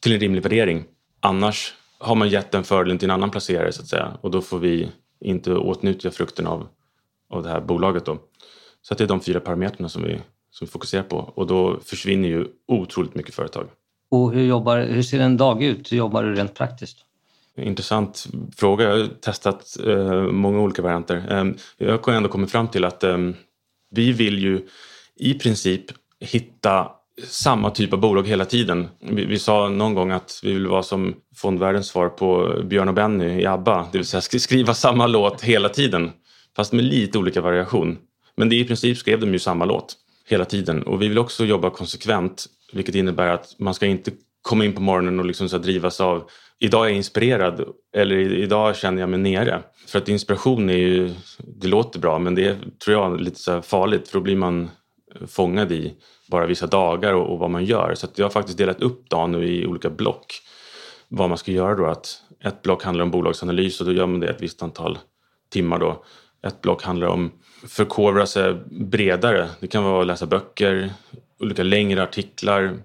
till 0.00 0.12
en 0.12 0.20
rimlig 0.20 0.42
värdering. 0.42 0.84
Annars 1.20 1.74
har 1.98 2.14
man 2.14 2.28
gett 2.28 2.50
den 2.50 2.64
fördelen 2.64 2.98
till 2.98 3.06
en 3.06 3.14
annan 3.14 3.30
placerare 3.30 3.72
så 3.72 3.82
att 3.82 3.88
säga 3.88 4.18
och 4.20 4.30
då 4.30 4.40
får 4.40 4.58
vi 4.58 4.88
inte 5.20 5.54
åtnjuta 5.54 6.10
frukten 6.10 6.46
av, 6.46 6.68
av 7.30 7.42
det 7.42 7.48
här 7.48 7.60
bolaget. 7.60 8.04
Då. 8.04 8.18
Så 8.82 8.94
att 8.94 8.98
det 8.98 9.04
är 9.04 9.08
de 9.08 9.20
fyra 9.20 9.40
parametrarna 9.40 9.88
som 9.88 10.02
vi, 10.02 10.20
som 10.50 10.64
vi 10.66 10.70
fokuserar 10.70 11.02
på 11.02 11.16
och 11.16 11.46
då 11.46 11.80
försvinner 11.84 12.28
ju 12.28 12.46
otroligt 12.68 13.14
mycket 13.14 13.34
företag. 13.34 13.66
Och 14.10 14.32
hur, 14.32 14.44
jobbar, 14.44 14.80
hur 14.80 15.02
ser 15.02 15.20
en 15.20 15.36
dag 15.36 15.62
ut? 15.62 15.92
Hur 15.92 15.96
jobbar 15.96 16.22
du 16.22 16.34
rent 16.34 16.54
praktiskt? 16.54 17.04
Intressant 17.56 18.26
fråga. 18.56 18.84
Jag 18.84 18.98
har 18.98 19.06
testat 19.06 19.76
eh, 19.86 20.22
många 20.22 20.60
olika 20.60 20.82
varianter. 20.82 21.24
Eh, 21.30 21.52
jag 21.88 22.06
har 22.06 22.12
ändå 22.12 22.28
kommit 22.28 22.50
fram 22.50 22.68
till 22.68 22.84
att 22.84 23.04
eh, 23.04 23.18
vi 23.90 24.12
vill 24.12 24.38
ju 24.38 24.66
i 25.16 25.34
princip 25.34 25.84
hitta 26.20 26.90
samma 27.24 27.70
typ 27.70 27.92
av 27.92 28.00
bolag 28.00 28.28
hela 28.28 28.44
tiden. 28.44 28.88
Vi, 29.00 29.24
vi, 29.24 29.38
sa 29.38 29.68
någon 29.68 29.94
gång 29.94 30.10
att 30.10 30.40
vi 30.42 30.52
vill 30.52 30.66
vara 30.66 30.82
som 30.82 31.14
fondvärldens 31.36 31.86
svar 31.86 32.08
på 32.08 32.60
Björn 32.64 32.88
och 32.88 32.94
Benny 32.94 33.40
i 33.40 33.46
ABBA. 33.46 33.88
Det 33.92 33.98
vill 33.98 34.06
säga 34.06 34.20
skriva 34.20 34.74
samma 34.74 35.06
låt 35.06 35.42
hela 35.42 35.68
tiden. 35.68 36.10
Fast 36.56 36.72
med 36.72 36.84
lite 36.84 37.18
olika 37.18 37.40
variation. 37.40 37.98
Men 38.38 38.48
det 38.48 38.56
i 38.56 38.64
princip 38.64 38.98
skrev 38.98 39.20
de 39.20 39.32
ju 39.32 39.38
samma 39.38 39.64
låt 39.64 39.96
hela 40.26 40.44
tiden. 40.44 40.82
Och 40.82 41.02
vi 41.02 41.08
vill 41.08 41.18
också 41.18 41.44
jobba 41.44 41.70
konsekvent. 41.70 42.46
Vilket 42.72 42.94
innebär 42.94 43.28
att 43.28 43.58
man 43.58 43.74
ska 43.74 43.86
inte 43.86 44.10
komma 44.42 44.64
in 44.64 44.72
på 44.72 44.80
morgonen 44.80 45.18
och 45.18 45.26
liksom 45.26 45.48
så 45.48 45.58
drivas 45.58 46.00
av 46.00 46.30
idag 46.58 46.84
är 46.84 46.88
jag 46.88 46.96
inspirerad 46.96 47.64
eller 47.96 48.16
idag 48.16 48.76
känner 48.76 49.00
jag 49.00 49.08
mig 49.08 49.18
nere. 49.18 49.62
För 49.86 49.98
att 49.98 50.08
inspiration 50.08 50.70
är 50.70 50.76
ju, 50.76 51.14
det 51.38 51.68
låter 51.68 52.00
bra 52.00 52.18
men 52.18 52.34
det 52.34 52.44
är 52.44 52.56
tror 52.84 52.96
jag 52.96 53.20
lite 53.20 53.40
så 53.40 53.62
farligt 53.62 54.08
för 54.08 54.18
då 54.18 54.22
blir 54.22 54.36
man 54.36 54.70
fångad 55.26 55.72
i 55.72 55.94
bara 56.30 56.46
vissa 56.46 56.66
dagar 56.66 57.12
och, 57.12 57.32
och 57.32 57.38
vad 57.38 57.50
man 57.50 57.64
gör. 57.64 57.94
Så 57.94 58.06
jag 58.14 58.24
har 58.24 58.30
faktiskt 58.30 58.58
delat 58.58 58.82
upp 58.82 59.10
dagen 59.10 59.32
nu 59.32 59.48
i 59.48 59.66
olika 59.66 59.90
block. 59.90 60.26
Vad 61.08 61.28
man 61.28 61.38
ska 61.38 61.52
göra 61.52 61.74
då. 61.74 61.86
Att 61.86 62.22
ett 62.44 62.62
block 62.62 62.84
handlar 62.84 63.04
om 63.04 63.10
bolagsanalys 63.10 63.80
och 63.80 63.86
då 63.86 63.92
gör 63.92 64.06
man 64.06 64.20
det 64.20 64.28
ett 64.28 64.42
visst 64.42 64.62
antal 64.62 64.98
timmar 65.50 65.78
då. 65.78 66.04
Ett 66.46 66.60
block 66.60 66.82
handlar 66.82 67.06
om 67.06 67.30
förkovra 67.66 68.26
sig 68.26 68.54
bredare. 68.70 69.48
Det 69.60 69.66
kan 69.66 69.84
vara 69.84 70.00
att 70.00 70.06
läsa 70.06 70.26
böcker, 70.26 70.92
olika 71.40 71.62
längre 71.62 72.02
artiklar, 72.02 72.78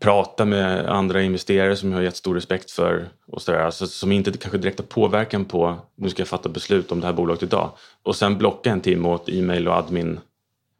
prata 0.00 0.44
med 0.44 0.86
andra 0.86 1.22
investerare 1.22 1.76
som 1.76 1.90
jag 1.90 1.98
har 1.98 2.02
gett 2.02 2.16
stor 2.16 2.34
respekt 2.34 2.70
för 2.70 3.08
och 3.26 3.42
sådär. 3.42 3.58
Alltså, 3.58 3.86
som 3.86 4.12
inte 4.12 4.32
kanske 4.32 4.58
direkt 4.58 4.78
har 4.78 4.86
påverkan 4.86 5.44
på 5.44 5.76
nu 5.96 6.08
ska 6.08 6.20
jag 6.20 6.28
fatta 6.28 6.48
beslut 6.48 6.92
om 6.92 7.00
det 7.00 7.06
här 7.06 7.14
bolaget 7.14 7.42
idag. 7.42 7.70
Och 8.02 8.16
sen 8.16 8.38
blocka 8.38 8.70
en 8.70 8.80
timme 8.80 9.08
åt 9.08 9.28
e-mail 9.28 9.68
och 9.68 9.74
admin. 9.74 10.20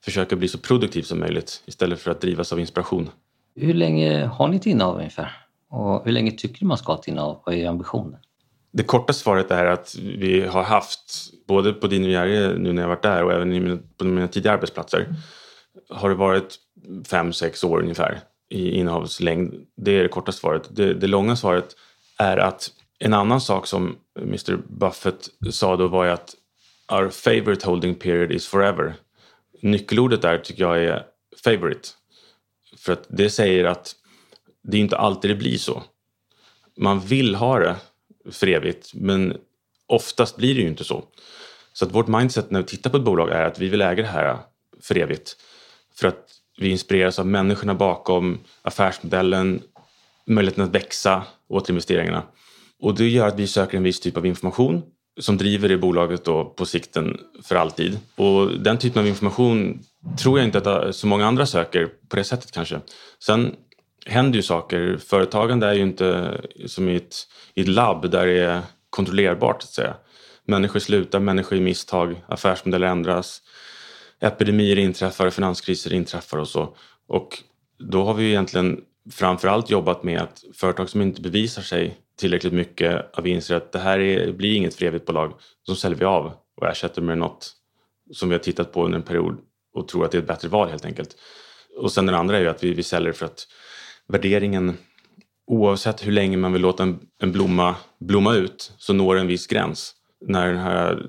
Försöka 0.05 0.37
bli 0.37 0.49
så 0.49 0.59
produktiv 0.59 1.03
som 1.03 1.21
möjligt 1.21 1.63
istället 1.67 2.01
för 2.01 2.11
att 2.11 2.21
drivas 2.21 2.53
av 2.53 2.61
inspiration. 2.61 3.11
Hur 3.55 3.75
länge 3.75 4.25
har 4.25 4.49
ni 4.49 4.57
ett 4.57 4.67
innehav 4.67 4.97
ungefär? 4.97 5.37
Och 5.71 6.05
hur 6.05 6.13
länge 6.13 6.31
tycker 6.31 6.61
du 6.61 6.67
man 6.67 6.79
ska 6.79 6.93
ha 6.93 7.01
ett 7.01 7.09
innehav? 7.09 7.43
Vad 7.47 7.55
är 7.55 7.69
ambitionen? 7.69 8.19
Det 8.73 8.83
korta 8.83 9.13
svaret 9.13 9.51
är 9.51 9.67
att 9.67 9.95
vi 9.99 10.47
har 10.47 10.63
haft, 10.63 11.31
både 11.47 11.73
på 11.73 11.87
din 11.87 12.03
Dino 12.03 12.59
nu 12.59 12.73
när 12.73 12.83
jag 12.83 12.89
varit 12.89 13.03
där 13.03 13.25
och 13.25 13.33
även 13.33 13.83
på 13.97 14.05
mina 14.05 14.29
tidigare 14.29 14.55
arbetsplatser, 14.57 15.15
har 15.89 16.09
det 16.09 16.15
varit 16.15 16.59
fem, 17.07 17.33
sex 17.33 17.65
år 17.65 17.81
ungefär 17.81 18.21
i 18.51 18.71
innehavslängd. 18.71 19.55
Det 19.77 19.99
är 19.99 20.03
det 20.03 20.09
korta 20.09 20.33
svaret. 20.33 20.69
Det, 20.71 20.95
det 20.95 21.07
långa 21.07 21.37
svaret 21.37 21.77
är 22.19 22.37
att 22.37 22.71
en 22.99 23.15
annan 23.15 23.41
sak 23.41 23.67
som 23.67 23.97
Mr 24.19 24.57
Buffett 24.69 25.29
sa 25.51 25.77
då 25.77 25.89
var 25.89 26.07
att 26.07 26.35
our 26.93 27.09
favorite 27.09 27.67
holding 27.67 27.95
period 27.95 28.33
is 28.33 28.47
forever. 28.47 28.95
Nyckelordet 29.63 30.23
där 30.23 30.39
tycker 30.39 30.63
jag 30.63 30.85
är 30.85 31.07
favorite. 31.45 31.89
För 32.77 32.93
att 32.93 33.07
det 33.09 33.31
säger 33.31 33.65
att 33.65 33.95
det 34.63 34.79
inte 34.79 34.97
alltid 34.97 35.31
det 35.31 35.35
blir 35.35 35.59
så. 35.59 35.83
Man 36.77 37.01
vill 37.01 37.35
ha 37.35 37.59
det 37.59 37.77
för 38.31 38.47
evigt 38.47 38.91
men 38.95 39.37
oftast 39.87 40.37
blir 40.37 40.55
det 40.55 40.61
ju 40.61 40.69
inte 40.69 40.85
så. 40.85 41.05
Så 41.73 41.85
att 41.85 41.95
vårt 41.95 42.09
mindset 42.09 42.51
när 42.51 42.61
vi 42.61 42.67
tittar 42.67 42.91
på 42.91 42.97
ett 42.97 43.03
bolag 43.03 43.31
är 43.31 43.45
att 43.45 43.59
vi 43.59 43.69
vill 43.69 43.81
äga 43.81 44.03
det 44.03 44.09
här 44.09 44.39
för 44.83 44.99
evigt. 44.99 45.37
För 45.95 46.09
att 46.09 46.27
vi 46.59 46.69
inspireras 46.69 47.19
av 47.19 47.27
människorna 47.27 47.75
bakom 47.75 48.39
affärsmodellen, 48.63 49.63
möjligheten 50.27 50.65
att 50.65 50.75
växa, 50.75 51.23
återinvesteringarna. 51.49 52.23
Och 52.81 52.95
det 52.95 53.09
gör 53.09 53.29
att 53.29 53.39
vi 53.39 53.47
söker 53.47 53.77
en 53.77 53.83
viss 53.83 54.01
typ 54.01 54.17
av 54.17 54.27
information 54.27 54.83
som 55.21 55.37
driver 55.37 55.69
det 55.69 55.77
bolaget 55.77 56.25
då 56.25 56.45
på 56.45 56.67
sikten 56.67 57.21
för 57.43 57.57
alltid. 57.57 57.99
Och 58.17 58.51
den 58.61 58.79
typen 58.79 59.03
av 59.03 59.09
information 59.09 59.83
tror 60.23 60.39
jag 60.39 60.49
inte 60.49 60.59
att 60.59 60.97
så 60.97 61.07
många 61.07 61.27
andra 61.27 61.47
söker 61.47 61.89
på 62.09 62.17
det 62.17 62.25
sättet 62.25 62.53
kanske. 62.53 62.81
Sen 63.25 63.57
händer 64.07 64.37
ju 64.37 64.43
saker. 64.43 64.97
Företagande 64.97 65.67
är 65.67 65.75
ju 65.75 65.83
inte 65.83 66.41
som 66.67 66.89
i 66.89 66.97
ett, 66.97 67.17
i 67.55 67.61
ett 67.61 67.69
labb 67.69 68.11
där 68.11 68.27
det 68.27 68.39
är 68.39 68.63
kontrollerbart. 68.91 69.63
Så 69.63 69.67
att 69.67 69.73
säga. 69.73 69.95
Människor 70.45 70.81
slutar, 70.81 71.21
människor 71.21 71.59
gör 71.59 71.65
misstag, 71.65 72.23
affärsmodeller 72.29 72.87
ändras 72.87 73.43
epidemier 74.21 74.79
inträffar, 74.79 75.31
finanskriser 75.31 75.93
inträffar 75.93 76.39
och 76.39 76.49
så. 76.49 76.77
Och 77.09 77.39
då 77.79 78.05
har 78.05 78.15
vi 78.15 78.29
egentligen 78.29 78.81
framförallt 79.11 79.71
jobbat 79.71 80.03
med 80.03 80.21
att 80.21 80.45
företag 80.55 80.89
som 80.89 81.03
inte 81.03 81.21
bevisar 81.21 81.63
sig 81.63 81.99
tillräckligt 82.19 82.53
mycket 82.53 83.19
av 83.19 83.25
vi 83.25 83.31
inser 83.31 83.55
att 83.55 83.73
det 83.73 83.79
här 83.79 83.99
är, 83.99 84.33
blir 84.33 84.55
inget 84.55 84.75
för 84.75 84.85
evigt 84.87 85.07
bolag. 85.07 85.33
Så 85.67 85.75
säljer 85.75 85.99
vi 85.99 86.05
av 86.05 86.33
och 86.57 86.67
ersätter 86.67 87.03
med 87.03 87.19
något 87.19 87.53
som 88.13 88.29
vi 88.29 88.35
har 88.35 88.41
tittat 88.41 88.73
på 88.73 88.85
under 88.85 88.99
en 88.99 89.05
period 89.05 89.39
och 89.75 89.89
tror 89.89 90.05
att 90.05 90.11
det 90.11 90.19
är 90.19 90.23
ett 90.23 90.29
bättre 90.29 90.49
val 90.49 90.69
helt 90.69 90.85
enkelt. 90.85 91.17
Och 91.77 91.93
sen 91.93 92.07
den 92.07 92.15
andra 92.15 92.37
är 92.37 92.41
ju 92.41 92.49
att 92.49 92.65
vi, 92.65 92.75
vi 92.75 92.83
säljer 92.83 93.13
för 93.13 93.27
att 93.27 93.47
värderingen 94.11 94.77
oavsett 95.47 96.07
hur 96.07 96.13
länge 96.13 96.37
man 96.37 96.53
vill 96.53 96.63
låta 96.63 96.83
en, 96.83 97.01
en 97.23 97.33
blomma 97.33 97.77
blomma 97.99 98.35
ut 98.35 98.73
så 98.79 98.93
når 98.93 99.17
en 99.17 99.27
viss 99.27 99.47
gräns. 99.47 99.95
När 100.27 100.49
den 100.49 100.59
här 100.59 101.07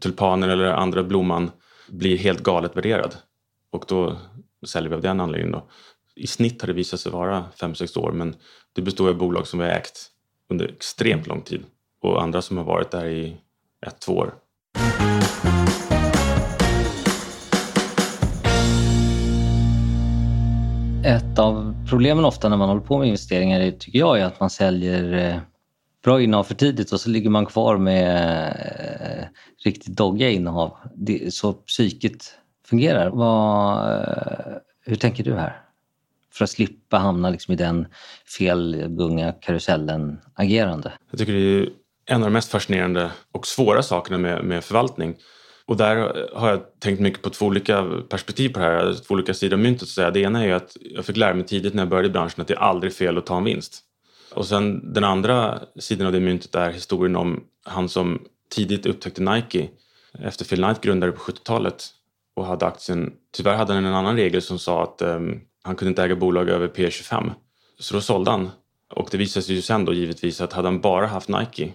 tulpanen 0.00 0.50
eller 0.50 0.64
andra 0.64 1.02
blomman 1.02 1.50
blir 1.88 2.18
helt 2.18 2.42
galet 2.42 2.76
värderad. 2.76 3.16
Och 3.70 3.84
då 3.88 4.16
säljer 4.66 4.90
vi 4.90 4.96
av 4.96 5.02
den 5.02 5.20
anledningen. 5.20 5.52
Då. 5.52 5.68
I 6.16 6.26
snitt 6.26 6.62
har 6.62 6.66
det 6.66 6.72
visat 6.72 7.00
sig 7.00 7.12
vara 7.12 7.44
5-6 7.60 7.98
år 7.98 8.12
men 8.12 8.36
det 8.72 8.82
består 8.82 9.08
av 9.08 9.16
bolag 9.16 9.46
som 9.46 9.58
vi 9.58 9.64
har 9.64 9.72
ägt 9.72 10.10
under 10.50 10.66
extremt 10.68 11.26
lång 11.26 11.40
tid 11.40 11.64
och 12.02 12.22
andra 12.22 12.42
som 12.42 12.56
har 12.56 12.64
varit 12.64 12.90
där 12.90 13.06
i 13.06 13.36
ett, 13.86 14.00
två 14.00 14.12
år. 14.12 14.34
Ett 21.04 21.38
av 21.38 21.74
problemen 21.88 22.24
ofta 22.24 22.48
när 22.48 22.56
man 22.56 22.68
håller 22.68 22.80
på 22.80 22.98
med 22.98 23.06
investeringar 23.06 23.70
tycker 23.70 23.98
jag 23.98 24.20
är 24.20 24.24
att 24.24 24.40
man 24.40 24.50
säljer 24.50 25.12
eh, 25.12 25.36
bra 26.04 26.22
innehav 26.22 26.44
för 26.44 26.54
tidigt 26.54 26.92
och 26.92 27.00
så 27.00 27.10
ligger 27.10 27.30
man 27.30 27.46
kvar 27.46 27.76
med 27.76 28.46
eh, 29.00 29.24
riktigt 29.64 29.96
doggiga 29.96 30.30
innehav. 30.30 30.76
Det, 30.94 31.34
så 31.34 31.52
psyket 31.52 32.34
fungerar. 32.66 33.10
Vad, 33.10 33.92
eh, 33.92 34.56
hur 34.84 34.96
tänker 34.96 35.24
du 35.24 35.34
här? 35.34 35.60
För 36.32 36.44
att 36.44 36.50
slippa 36.50 36.98
hamna 36.98 37.30
liksom 37.30 37.54
i 37.54 37.56
den 37.56 37.86
felgunga 38.38 39.32
karusellen 39.32 40.20
agerande. 40.34 40.92
Jag 41.10 41.18
tycker 41.18 41.32
det 41.32 41.40
är 41.40 41.68
en 42.06 42.22
av 42.22 42.26
de 42.26 42.32
mest 42.32 42.50
fascinerande 42.50 43.10
och 43.32 43.46
svåra 43.46 43.82
sakerna 43.82 44.18
med, 44.18 44.44
med 44.44 44.64
förvaltning. 44.64 45.16
Och 45.66 45.76
där 45.76 46.28
har 46.34 46.50
jag 46.50 46.80
tänkt 46.80 47.00
mycket 47.00 47.22
på 47.22 47.30
två 47.30 47.46
olika 47.46 47.84
perspektiv 48.08 48.48
på 48.48 48.58
det 48.58 48.64
här, 48.64 48.94
två 48.94 49.14
olika 49.14 49.34
sidor 49.34 49.56
av 49.56 49.62
myntet. 49.62 49.88
Så 49.88 50.10
Det 50.10 50.20
ena 50.20 50.44
är 50.44 50.52
att 50.52 50.76
jag 50.80 51.04
fick 51.04 51.16
lära 51.16 51.34
mig 51.34 51.46
tidigt 51.46 51.74
när 51.74 51.82
jag 51.82 51.88
började 51.88 52.08
i 52.08 52.10
branschen 52.10 52.40
att 52.40 52.48
det 52.48 52.54
är 52.54 52.58
aldrig 52.58 52.92
fel 52.92 53.18
att 53.18 53.26
ta 53.26 53.36
en 53.36 53.44
vinst. 53.44 53.80
Och 54.34 54.46
sen 54.46 54.92
den 54.92 55.04
andra 55.04 55.60
sidan 55.78 56.06
av 56.06 56.12
det 56.12 56.20
myntet 56.20 56.54
är 56.54 56.70
historien 56.70 57.16
om 57.16 57.44
han 57.64 57.88
som 57.88 58.22
tidigt 58.54 58.86
upptäckte 58.86 59.22
Nike 59.22 59.68
efter 60.18 60.44
Phil 60.44 60.58
Knight 60.58 60.80
grundade 60.80 61.12
på 61.12 61.18
70-talet 61.18 61.86
och 62.36 62.46
hade 62.46 62.66
aktien. 62.66 63.12
Tyvärr 63.36 63.56
hade 63.56 63.72
han 63.72 63.84
en 63.84 63.94
annan 63.94 64.16
regel 64.16 64.42
som 64.42 64.58
sa 64.58 64.82
att 64.82 65.02
um, 65.02 65.40
han 65.62 65.76
kunde 65.76 65.88
inte 65.88 66.02
äga 66.02 66.16
bolag 66.16 66.48
över 66.48 66.68
P25. 66.68 67.30
Så 67.78 67.94
då 67.94 68.00
sålde 68.00 68.30
han. 68.30 68.50
Och 68.94 69.08
det 69.10 69.18
visade 69.18 69.44
sig 69.44 69.54
ju 69.54 69.62
sen 69.62 69.84
då 69.84 69.92
givetvis 69.92 70.40
att 70.40 70.52
hade 70.52 70.68
han 70.68 70.80
bara 70.80 71.06
haft 71.06 71.28
Nike 71.28 71.72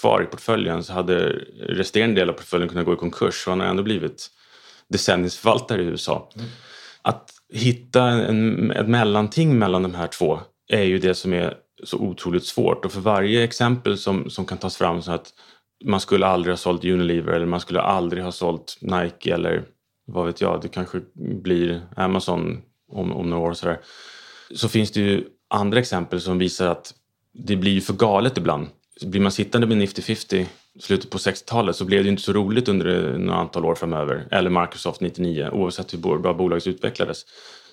kvar 0.00 0.22
i 0.22 0.26
portföljen 0.26 0.84
så 0.84 0.92
hade 0.92 1.28
resterande 1.68 2.20
del 2.20 2.30
av 2.30 2.32
portföljen 2.32 2.68
kunnat 2.68 2.86
gå 2.86 2.92
i 2.92 2.96
konkurs 2.96 3.46
och 3.46 3.52
han 3.52 3.60
har 3.60 3.66
ändå 3.66 3.82
blivit 3.82 4.30
decenniesförvaltare 4.88 5.82
i 5.82 5.84
USA. 5.84 6.30
Mm. 6.36 6.48
Att 7.02 7.30
hitta 7.52 8.02
en, 8.02 8.70
ett 8.70 8.88
mellanting 8.88 9.58
mellan 9.58 9.82
de 9.82 9.94
här 9.94 10.06
två 10.06 10.40
är 10.68 10.82
ju 10.82 10.98
det 10.98 11.14
som 11.14 11.32
är 11.32 11.54
så 11.84 11.98
otroligt 11.98 12.44
svårt 12.44 12.84
och 12.84 12.92
för 12.92 13.00
varje 13.00 13.44
exempel 13.44 13.98
som, 13.98 14.30
som 14.30 14.44
kan 14.44 14.58
tas 14.58 14.76
fram 14.76 15.02
så 15.02 15.12
att 15.12 15.32
man 15.84 16.00
skulle 16.00 16.26
aldrig 16.26 16.52
ha 16.52 16.56
sålt 16.56 16.84
Unilever 16.84 17.32
eller 17.32 17.46
man 17.46 17.60
skulle 17.60 17.80
aldrig 17.80 18.24
ha 18.24 18.32
sålt 18.32 18.78
Nike 18.80 19.34
eller 19.34 19.64
vad 20.06 20.26
vet 20.26 20.40
jag, 20.40 20.60
det 20.62 20.68
kanske 20.68 21.00
blir 21.14 21.86
Amazon 21.96 22.62
om, 22.88 23.12
om 23.12 23.30
några 23.30 23.42
år 23.42 23.50
och 23.50 23.56
sådär. 23.56 23.80
Så 24.54 24.68
finns 24.68 24.90
det 24.90 25.00
ju 25.00 25.24
andra 25.48 25.78
exempel 25.78 26.20
som 26.20 26.38
visar 26.38 26.66
att 26.66 26.94
det 27.32 27.56
blir 27.56 27.80
för 27.80 27.92
galet 27.92 28.38
ibland. 28.38 28.68
Blir 29.02 29.20
man 29.20 29.32
sittande 29.32 29.66
med 29.66 29.76
Nifty 29.76 30.02
50 30.02 30.46
slutet 30.80 31.10
på 31.10 31.18
60-talet 31.18 31.76
så 31.76 31.84
blev 31.84 32.02
det 32.02 32.08
inte 32.08 32.22
så 32.22 32.32
roligt 32.32 32.68
under 32.68 33.18
några 33.18 33.40
antal 33.40 33.64
år 33.64 33.74
framöver. 33.74 34.28
Eller 34.30 34.50
Microsoft 34.50 35.00
99 35.00 35.48
oavsett 35.52 35.94
hur 35.94 35.98
bra 35.98 36.34
bolaget 36.34 36.66
utvecklades. 36.66 37.24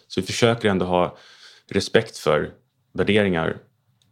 Så 0.08 0.22
vi 0.22 0.28
försöker 0.28 0.70
ändå 0.70 0.86
ha 0.86 1.18
respekt 1.72 2.18
för 2.18 2.52
värderingar 2.94 3.58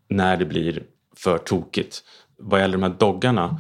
när 0.09 0.37
det 0.37 0.45
blir 0.45 0.83
för 1.17 1.37
tokigt. 1.37 2.03
Vad 2.37 2.59
gäller 2.59 2.77
de 2.77 2.83
här 2.83 2.95
doggarna 2.99 3.59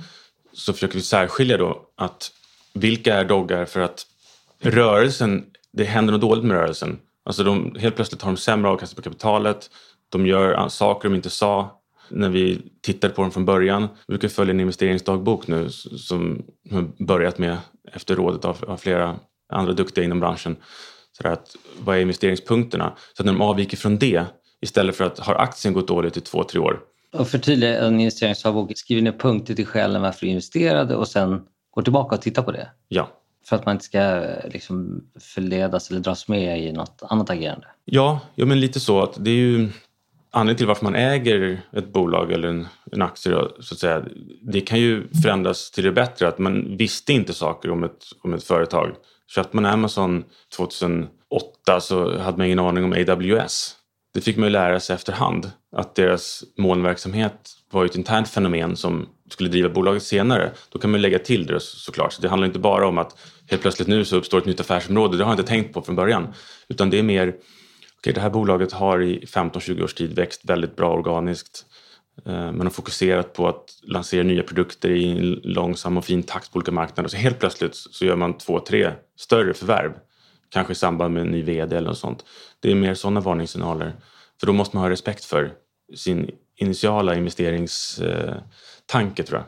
så 0.53 0.73
försöker 0.73 0.95
vi 0.95 1.01
särskilja 1.01 1.57
då 1.57 1.81
att 1.97 2.31
vilka 2.73 3.15
är 3.15 3.25
doggar 3.25 3.65
för 3.65 3.79
att 3.79 4.05
rörelsen, 4.61 5.45
det 5.73 5.83
händer 5.83 6.11
något 6.11 6.21
dåligt 6.21 6.45
med 6.45 6.57
rörelsen. 6.57 6.99
Alltså 7.23 7.43
de, 7.43 7.75
helt 7.79 7.95
plötsligt 7.95 8.21
har 8.21 8.31
de 8.31 8.37
sämre 8.37 8.71
avkastning 8.71 8.95
på 8.95 9.01
kapitalet, 9.01 9.69
de 10.09 10.25
gör 10.25 10.67
saker 10.67 11.09
de 11.09 11.15
inte 11.15 11.29
sa 11.29 11.80
när 12.11 12.29
vi 12.29 12.61
tittade 12.81 13.13
på 13.13 13.21
dem 13.21 13.31
från 13.31 13.45
början. 13.45 13.87
Vi 14.07 14.11
brukar 14.11 14.27
följa 14.27 14.53
en 14.53 14.59
investeringsdagbok 14.59 15.47
nu 15.47 15.69
som 15.69 16.43
har 16.71 17.05
börjat 17.05 17.37
med 17.37 17.57
efter 17.93 18.15
rådet 18.15 18.45
av, 18.45 18.57
av 18.67 18.77
flera 18.77 19.15
andra 19.53 19.73
duktiga 19.73 20.05
inom 20.05 20.19
branschen. 20.19 20.55
Så 21.11 21.27
att, 21.27 21.55
vad 21.79 21.97
är 21.97 22.01
investeringspunkterna? 22.01 22.93
Så 23.13 23.21
att 23.21 23.25
när 23.25 23.33
de 23.33 23.41
avviker 23.41 23.77
från 23.77 23.97
det 23.97 24.25
istället 24.61 24.95
för 24.95 25.03
att 25.03 25.19
har 25.19 25.35
aktien 25.35 25.73
gått 25.73 25.87
dåligt 25.87 26.17
i 26.17 26.21
två, 26.21 26.43
tre 26.43 26.59
år. 26.59 26.79
Och 27.13 27.27
förtydliga 27.27 27.79
en 27.79 27.99
investeringsdagbok, 27.99 28.71
skriver 28.75 29.01
ni 29.01 29.11
punkter 29.11 29.55
till 29.55 29.65
skälen 29.65 30.01
varför 30.01 30.25
du 30.25 30.27
investerade 30.27 30.95
och 30.95 31.07
sen 31.07 31.41
går 31.71 31.81
tillbaka 31.81 32.15
och 32.15 32.21
tittar 32.21 32.41
på 32.41 32.51
det? 32.51 32.69
Ja. 32.87 33.09
För 33.45 33.55
att 33.55 33.65
man 33.65 33.75
inte 33.75 33.85
ska 33.85 34.25
liksom 34.53 35.03
förledas 35.19 35.91
eller 35.91 35.99
dras 35.99 36.27
med 36.27 36.63
i 36.63 36.71
något 36.71 37.03
annat 37.09 37.29
agerande? 37.29 37.67
Ja, 37.85 38.19
ja 38.35 38.45
men 38.45 38.59
lite 38.59 38.79
så. 38.79 39.01
att 39.03 39.23
Det 39.23 39.31
är 39.31 39.35
ju 39.35 39.69
anledningen 40.31 40.57
till 40.57 40.67
varför 40.67 40.83
man 40.83 40.95
äger 40.95 41.61
ett 41.73 41.93
bolag 41.93 42.31
eller 42.31 42.47
en, 42.47 42.67
en 42.91 43.01
aktie 43.01 43.33
så 43.59 43.73
att 43.73 43.79
säga, 43.79 44.03
det 44.41 44.61
kan 44.61 44.79
ju 44.79 45.07
förändras 45.23 45.71
till 45.71 45.83
det 45.83 45.91
bättre. 45.91 46.27
Att 46.27 46.39
man 46.39 46.77
visste 46.77 47.13
inte 47.13 47.33
saker 47.33 47.71
om 47.71 47.83
ett, 47.83 48.03
om 48.23 48.33
ett 48.33 48.43
företag. 48.43 48.95
Köpte 49.35 49.55
man 49.55 49.65
Amazon 49.65 50.23
2008 50.57 51.09
så 51.79 52.17
hade 52.17 52.37
man 52.37 52.45
ingen 52.45 52.59
aning 52.59 52.83
om 52.83 52.93
AWS. 52.93 53.75
Det 54.13 54.21
fick 54.21 54.37
man 54.37 54.47
ju 54.47 54.51
lära 54.51 54.79
sig 54.79 54.93
efterhand 54.93 55.51
att 55.75 55.95
deras 55.95 56.43
molnverksamhet 56.57 57.51
var 57.71 57.85
ett 57.85 57.95
internt 57.95 58.27
fenomen 58.29 58.75
som 58.75 59.07
skulle 59.29 59.49
driva 59.49 59.69
bolaget 59.69 60.03
senare. 60.03 60.51
Då 60.69 60.79
kan 60.79 60.91
man 60.91 61.01
lägga 61.01 61.19
till 61.19 61.45
det 61.45 61.59
såklart. 61.59 62.13
Så 62.13 62.21
det 62.21 62.29
handlar 62.29 62.47
inte 62.47 62.59
bara 62.59 62.87
om 62.87 62.97
att 62.97 63.17
helt 63.49 63.61
plötsligt 63.61 63.87
nu 63.87 64.05
så 64.05 64.15
uppstår 64.15 64.37
ett 64.37 64.45
nytt 64.45 64.59
affärsområde. 64.59 65.17
Det 65.17 65.23
har 65.23 65.31
jag 65.31 65.39
inte 65.39 65.49
tänkt 65.49 65.73
på 65.73 65.81
från 65.81 65.95
början. 65.95 66.33
Utan 66.67 66.89
det 66.89 66.99
är 66.99 67.03
mer 67.03 67.33
okay, 68.01 68.13
det 68.13 68.21
här 68.21 68.29
bolaget 68.29 68.71
har 68.71 69.01
i 69.01 69.25
15-20 69.25 69.83
års 69.83 69.93
tid 69.93 70.15
växt 70.15 70.45
väldigt 70.45 70.75
bra 70.75 70.93
organiskt. 70.93 71.65
Eh, 72.25 72.33
men 72.33 72.57
man 72.57 72.67
har 72.67 72.71
fokuserat 72.71 73.33
på 73.33 73.47
att 73.47 73.65
lansera 73.83 74.23
nya 74.23 74.43
produkter 74.43 74.89
i 74.89 75.11
en 75.11 75.31
långsam 75.43 75.97
och 75.97 76.05
fin 76.05 76.23
takt 76.23 76.51
på 76.51 76.57
olika 76.57 76.71
marknader. 76.71 77.09
Så 77.09 77.17
helt 77.17 77.39
plötsligt 77.39 77.75
så 77.75 78.05
gör 78.05 78.15
man 78.15 78.37
två, 78.37 78.59
tre 78.59 78.91
större 79.17 79.53
förvärv. 79.53 79.93
Kanske 80.49 80.73
i 80.73 80.75
samband 80.75 81.13
med 81.13 81.21
en 81.21 81.31
ny 81.31 81.41
VD 81.41 81.77
eller 81.77 81.87
något 81.87 81.97
sånt. 81.97 82.25
Det 82.59 82.71
är 82.71 82.75
mer 82.75 82.93
sådana 82.93 83.19
varningssignaler. 83.19 83.95
För 84.39 84.47
då 84.47 84.53
måste 84.53 84.75
man 84.75 84.83
ha 84.83 84.89
respekt 84.89 85.25
för 85.25 85.53
sin 85.95 86.31
initiala 86.55 87.15
investeringstanke 87.15 89.23
tror 89.23 89.39
jag. 89.39 89.45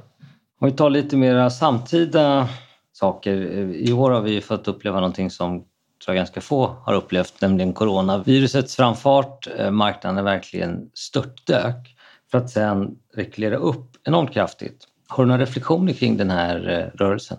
Om 0.59 0.69
vi 0.69 0.71
tar 0.71 0.89
lite 0.89 1.17
mer 1.17 1.49
samtida 1.49 2.49
saker. 2.93 3.35
I 3.75 3.93
år 3.93 4.11
har 4.11 4.21
vi 4.21 4.41
fått 4.41 4.67
uppleva 4.67 4.99
någonting 4.99 5.29
som 5.29 5.65
tror 6.05 6.15
jag 6.15 6.19
ganska 6.19 6.41
få 6.41 6.75
har 6.85 6.93
upplevt, 6.93 7.41
nämligen 7.41 7.73
coronavirusets 7.73 8.75
framfart. 8.75 9.47
Eh, 9.57 9.71
marknaden 9.71 10.25
verkligen 10.25 10.89
störtdök 10.93 11.95
för 12.31 12.37
att 12.37 12.49
sen 12.49 12.95
reglera 13.15 13.55
upp 13.55 13.91
enormt 14.03 14.33
kraftigt. 14.33 14.87
Har 15.07 15.23
du 15.23 15.27
några 15.27 15.41
reflektioner 15.41 15.93
kring 15.93 16.17
den 16.17 16.29
här 16.29 16.69
eh, 16.69 16.97
rörelsen? 16.97 17.37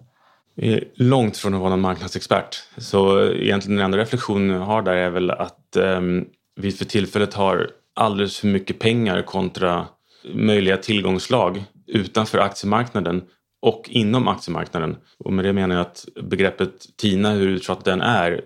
Långt 0.94 1.37
från 1.37 1.54
att 1.54 1.61
vara 1.61 1.71
någon 1.71 1.80
marknadsexpert. 1.80 2.62
Så 2.76 3.33
egentligen 3.33 3.76
den 3.76 3.85
enda 3.85 3.98
reflektionen 3.98 4.57
jag 4.57 4.61
har 4.61 4.83
där 4.83 4.92
är 4.92 5.11
väl 5.11 5.31
att 5.31 5.77
um, 5.77 6.24
vi 6.57 6.72
för 6.72 6.85
tillfället 6.85 7.35
har 7.35 7.70
alldeles 7.94 8.38
för 8.38 8.46
mycket 8.46 8.79
pengar 8.79 9.22
kontra 9.22 9.87
möjliga 10.35 10.77
tillgångslag 10.77 11.64
utanför 11.87 12.38
aktiemarknaden 12.38 13.22
och 13.62 13.88
inom 13.88 14.29
aktiemarknaden. 14.29 14.96
Och 15.18 15.33
med 15.33 15.44
det 15.44 15.53
menar 15.53 15.74
jag 15.74 15.83
att 15.83 16.07
begreppet 16.22 16.96
TINA, 16.96 17.31
hur 17.31 17.48
uttjatat 17.48 17.85
den 17.85 18.00
är, 18.00 18.40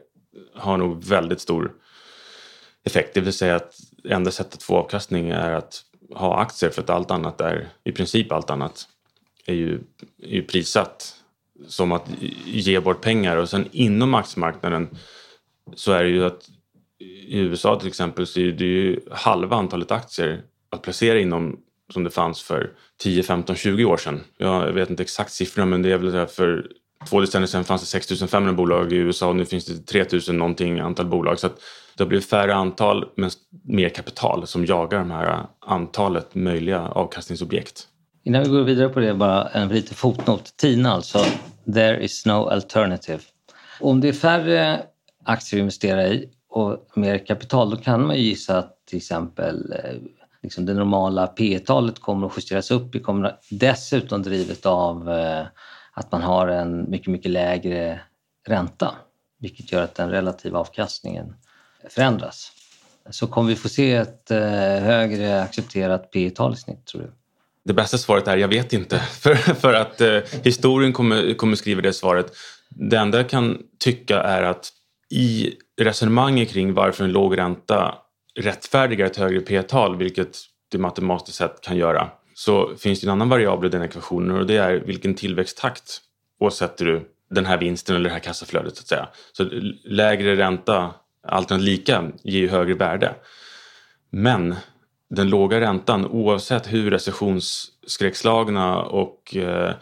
har 0.54 0.76
nog 0.76 1.04
väldigt 1.04 1.40
stor 1.40 1.72
effekt. 2.84 3.14
Det 3.14 3.20
vill 3.20 3.32
säga 3.32 3.56
att 3.56 3.74
enda 4.04 4.30
sättet 4.30 4.54
att 4.54 4.62
få 4.62 4.76
avkastning 4.76 5.30
är 5.30 5.52
att 5.52 5.82
ha 6.14 6.40
aktier 6.40 6.70
för 6.70 6.82
att 6.82 6.90
allt 6.90 7.10
annat 7.10 7.40
är, 7.40 7.68
i 7.84 7.92
princip 7.92 8.32
allt 8.32 8.50
annat, 8.50 8.88
är 9.46 9.54
ju, 9.54 9.80
är 10.22 10.34
ju 10.34 10.42
prissatt 10.42 11.14
som 11.66 11.92
att 11.92 12.10
ge 12.44 12.80
bort 12.80 13.00
pengar 13.00 13.36
och 13.36 13.48
sen 13.48 13.68
inom 13.72 14.14
aktiemarknaden 14.14 14.88
så 15.74 15.92
är 15.92 16.04
det 16.04 16.10
ju 16.10 16.24
att 16.24 16.48
i 17.28 17.38
USA 17.38 17.78
till 17.78 17.88
exempel 17.88 18.26
så 18.26 18.40
är 18.40 18.52
det 18.52 18.64
ju 18.64 19.00
halva 19.10 19.56
antalet 19.56 19.90
aktier 19.90 20.42
att 20.70 20.82
placera 20.82 21.20
inom 21.20 21.60
som 21.92 22.04
det 22.04 22.10
fanns 22.10 22.42
för 22.42 22.72
10, 22.98 23.22
15, 23.22 23.56
20 23.56 23.84
år 23.84 23.96
sedan. 23.96 24.20
Jag 24.36 24.72
vet 24.72 24.90
inte 24.90 25.02
exakt 25.02 25.32
siffrorna 25.32 25.66
men 25.66 25.82
det 25.82 25.92
är 25.92 25.98
väl 25.98 26.26
för 26.26 26.70
två 27.06 27.20
decennier 27.20 27.46
sedan 27.46 27.64
fanns 27.64 27.80
det 27.80 27.86
6 27.86 28.30
500 28.30 28.52
bolag 28.52 28.92
i 28.92 28.96
USA 28.96 29.28
och 29.28 29.36
nu 29.36 29.44
finns 29.44 29.64
det 29.66 29.86
3 29.86 30.04
000 30.28 30.36
någonting 30.36 30.80
antal 30.80 31.06
bolag. 31.06 31.38
Så 31.38 31.46
att 31.46 31.60
det 31.96 32.04
har 32.04 32.08
blivit 32.08 32.26
färre 32.26 32.54
antal 32.54 33.08
men 33.16 33.30
mer 33.64 33.88
kapital 33.88 34.46
som 34.46 34.66
jagar 34.66 34.98
de 34.98 35.10
här 35.10 35.30
äh, 35.30 35.44
antalet 35.60 36.34
möjliga 36.34 36.80
avkastningsobjekt. 36.80 37.88
Innan 38.24 38.42
vi 38.42 38.48
går 38.48 38.62
vidare 38.62 38.88
på 38.88 39.00
det, 39.00 39.14
bara 39.14 39.48
en 39.48 39.68
liten 39.68 39.94
fotnot. 39.94 40.56
TINA 40.56 40.92
alltså, 40.92 41.18
there 41.74 42.04
is 42.04 42.26
no 42.26 42.48
alternative. 42.48 43.20
Om 43.80 44.00
det 44.00 44.08
är 44.08 44.12
färre 44.12 44.82
aktier 45.24 45.60
att 45.60 45.62
investera 45.62 46.08
i 46.08 46.28
och 46.50 46.86
mer 46.94 47.26
kapital, 47.26 47.70
då 47.70 47.76
kan 47.76 48.06
man 48.06 48.16
ju 48.16 48.22
gissa 48.22 48.58
att 48.58 48.86
till 48.86 48.96
exempel 48.96 49.72
eh, 49.72 49.94
liksom 50.42 50.66
det 50.66 50.74
normala 50.74 51.26
P 51.26 51.58
talet 51.58 51.98
kommer 51.98 52.26
att 52.26 52.32
justeras 52.36 52.70
upp. 52.70 52.92
Det 52.92 53.00
kommer 53.00 53.36
dessutom 53.50 54.22
drivet 54.22 54.66
av 54.66 55.10
eh, 55.10 55.46
att 55.98 56.12
man 56.12 56.22
har 56.22 56.48
en 56.48 56.90
mycket, 56.90 57.08
mycket 57.08 57.30
lägre 57.30 58.00
ränta, 58.46 58.94
vilket 59.38 59.72
gör 59.72 59.82
att 59.82 59.94
den 59.94 60.10
relativa 60.10 60.58
avkastningen 60.58 61.34
förändras. 61.90 62.52
Så 63.10 63.26
kommer 63.26 63.48
vi 63.48 63.56
få 63.56 63.68
se 63.68 63.94
ett 63.94 64.30
eh, 64.30 64.38
högre 64.38 65.42
accepterat 65.42 66.10
P 66.10 66.30
tal 66.30 66.52
i 66.52 66.56
snitt, 66.56 66.86
tror 66.86 67.02
du? 67.02 67.12
Det 67.64 67.72
bästa 67.74 67.98
svaret 67.98 68.28
är 68.28 68.36
jag 68.36 68.48
vet 68.48 68.72
inte, 68.72 68.98
för, 69.20 69.34
för 69.34 69.74
att 69.74 70.00
eh, 70.00 70.18
historien 70.42 70.92
kommer, 70.92 71.34
kommer 71.34 71.56
skriva 71.56 71.80
det 71.80 71.92
svaret. 71.92 72.32
Det 72.68 72.96
enda 72.96 73.18
jag 73.18 73.28
kan 73.28 73.62
tycka 73.78 74.22
är 74.22 74.42
att 74.42 74.72
i 75.10 75.54
resonemanget 75.80 76.50
kring 76.50 76.74
varför 76.74 77.04
en 77.04 77.12
låg 77.12 77.38
ränta 77.38 77.94
rättfärdigar 78.34 79.06
ett 79.06 79.16
högre 79.16 79.40
P-tal, 79.40 79.96
vilket 79.96 80.38
det 80.70 80.78
matematiskt 80.78 81.38
sett 81.38 81.60
kan 81.60 81.76
göra, 81.76 82.10
så 82.38 82.76
finns 82.76 83.00
det 83.00 83.06
en 83.06 83.10
annan 83.10 83.28
variabel 83.28 83.66
i 83.66 83.70
den 83.70 83.82
ekvationen 83.82 84.36
och 84.36 84.46
det 84.46 84.56
är 84.56 84.74
vilken 84.74 85.14
tillväxttakt 85.14 86.00
åsätter 86.40 86.84
du 86.84 87.08
den 87.30 87.46
här 87.46 87.58
vinsten 87.58 87.96
eller 87.96 88.08
det 88.08 88.14
här 88.14 88.20
kassaflödet 88.20 88.76
så 88.76 88.80
att 88.80 88.86
säga. 88.86 89.08
Så 89.32 89.48
lägre 89.84 90.36
ränta 90.36 90.94
alternativt 91.22 91.68
lika 91.68 92.10
ger 92.22 92.40
ju 92.40 92.48
högre 92.48 92.74
värde. 92.74 93.14
Men 94.10 94.54
den 95.10 95.28
låga 95.28 95.60
räntan 95.60 96.06
oavsett 96.06 96.72
hur 96.72 96.90
recessionsskräckslagna 96.90 98.82
och 98.82 99.36
eh, 99.36 99.72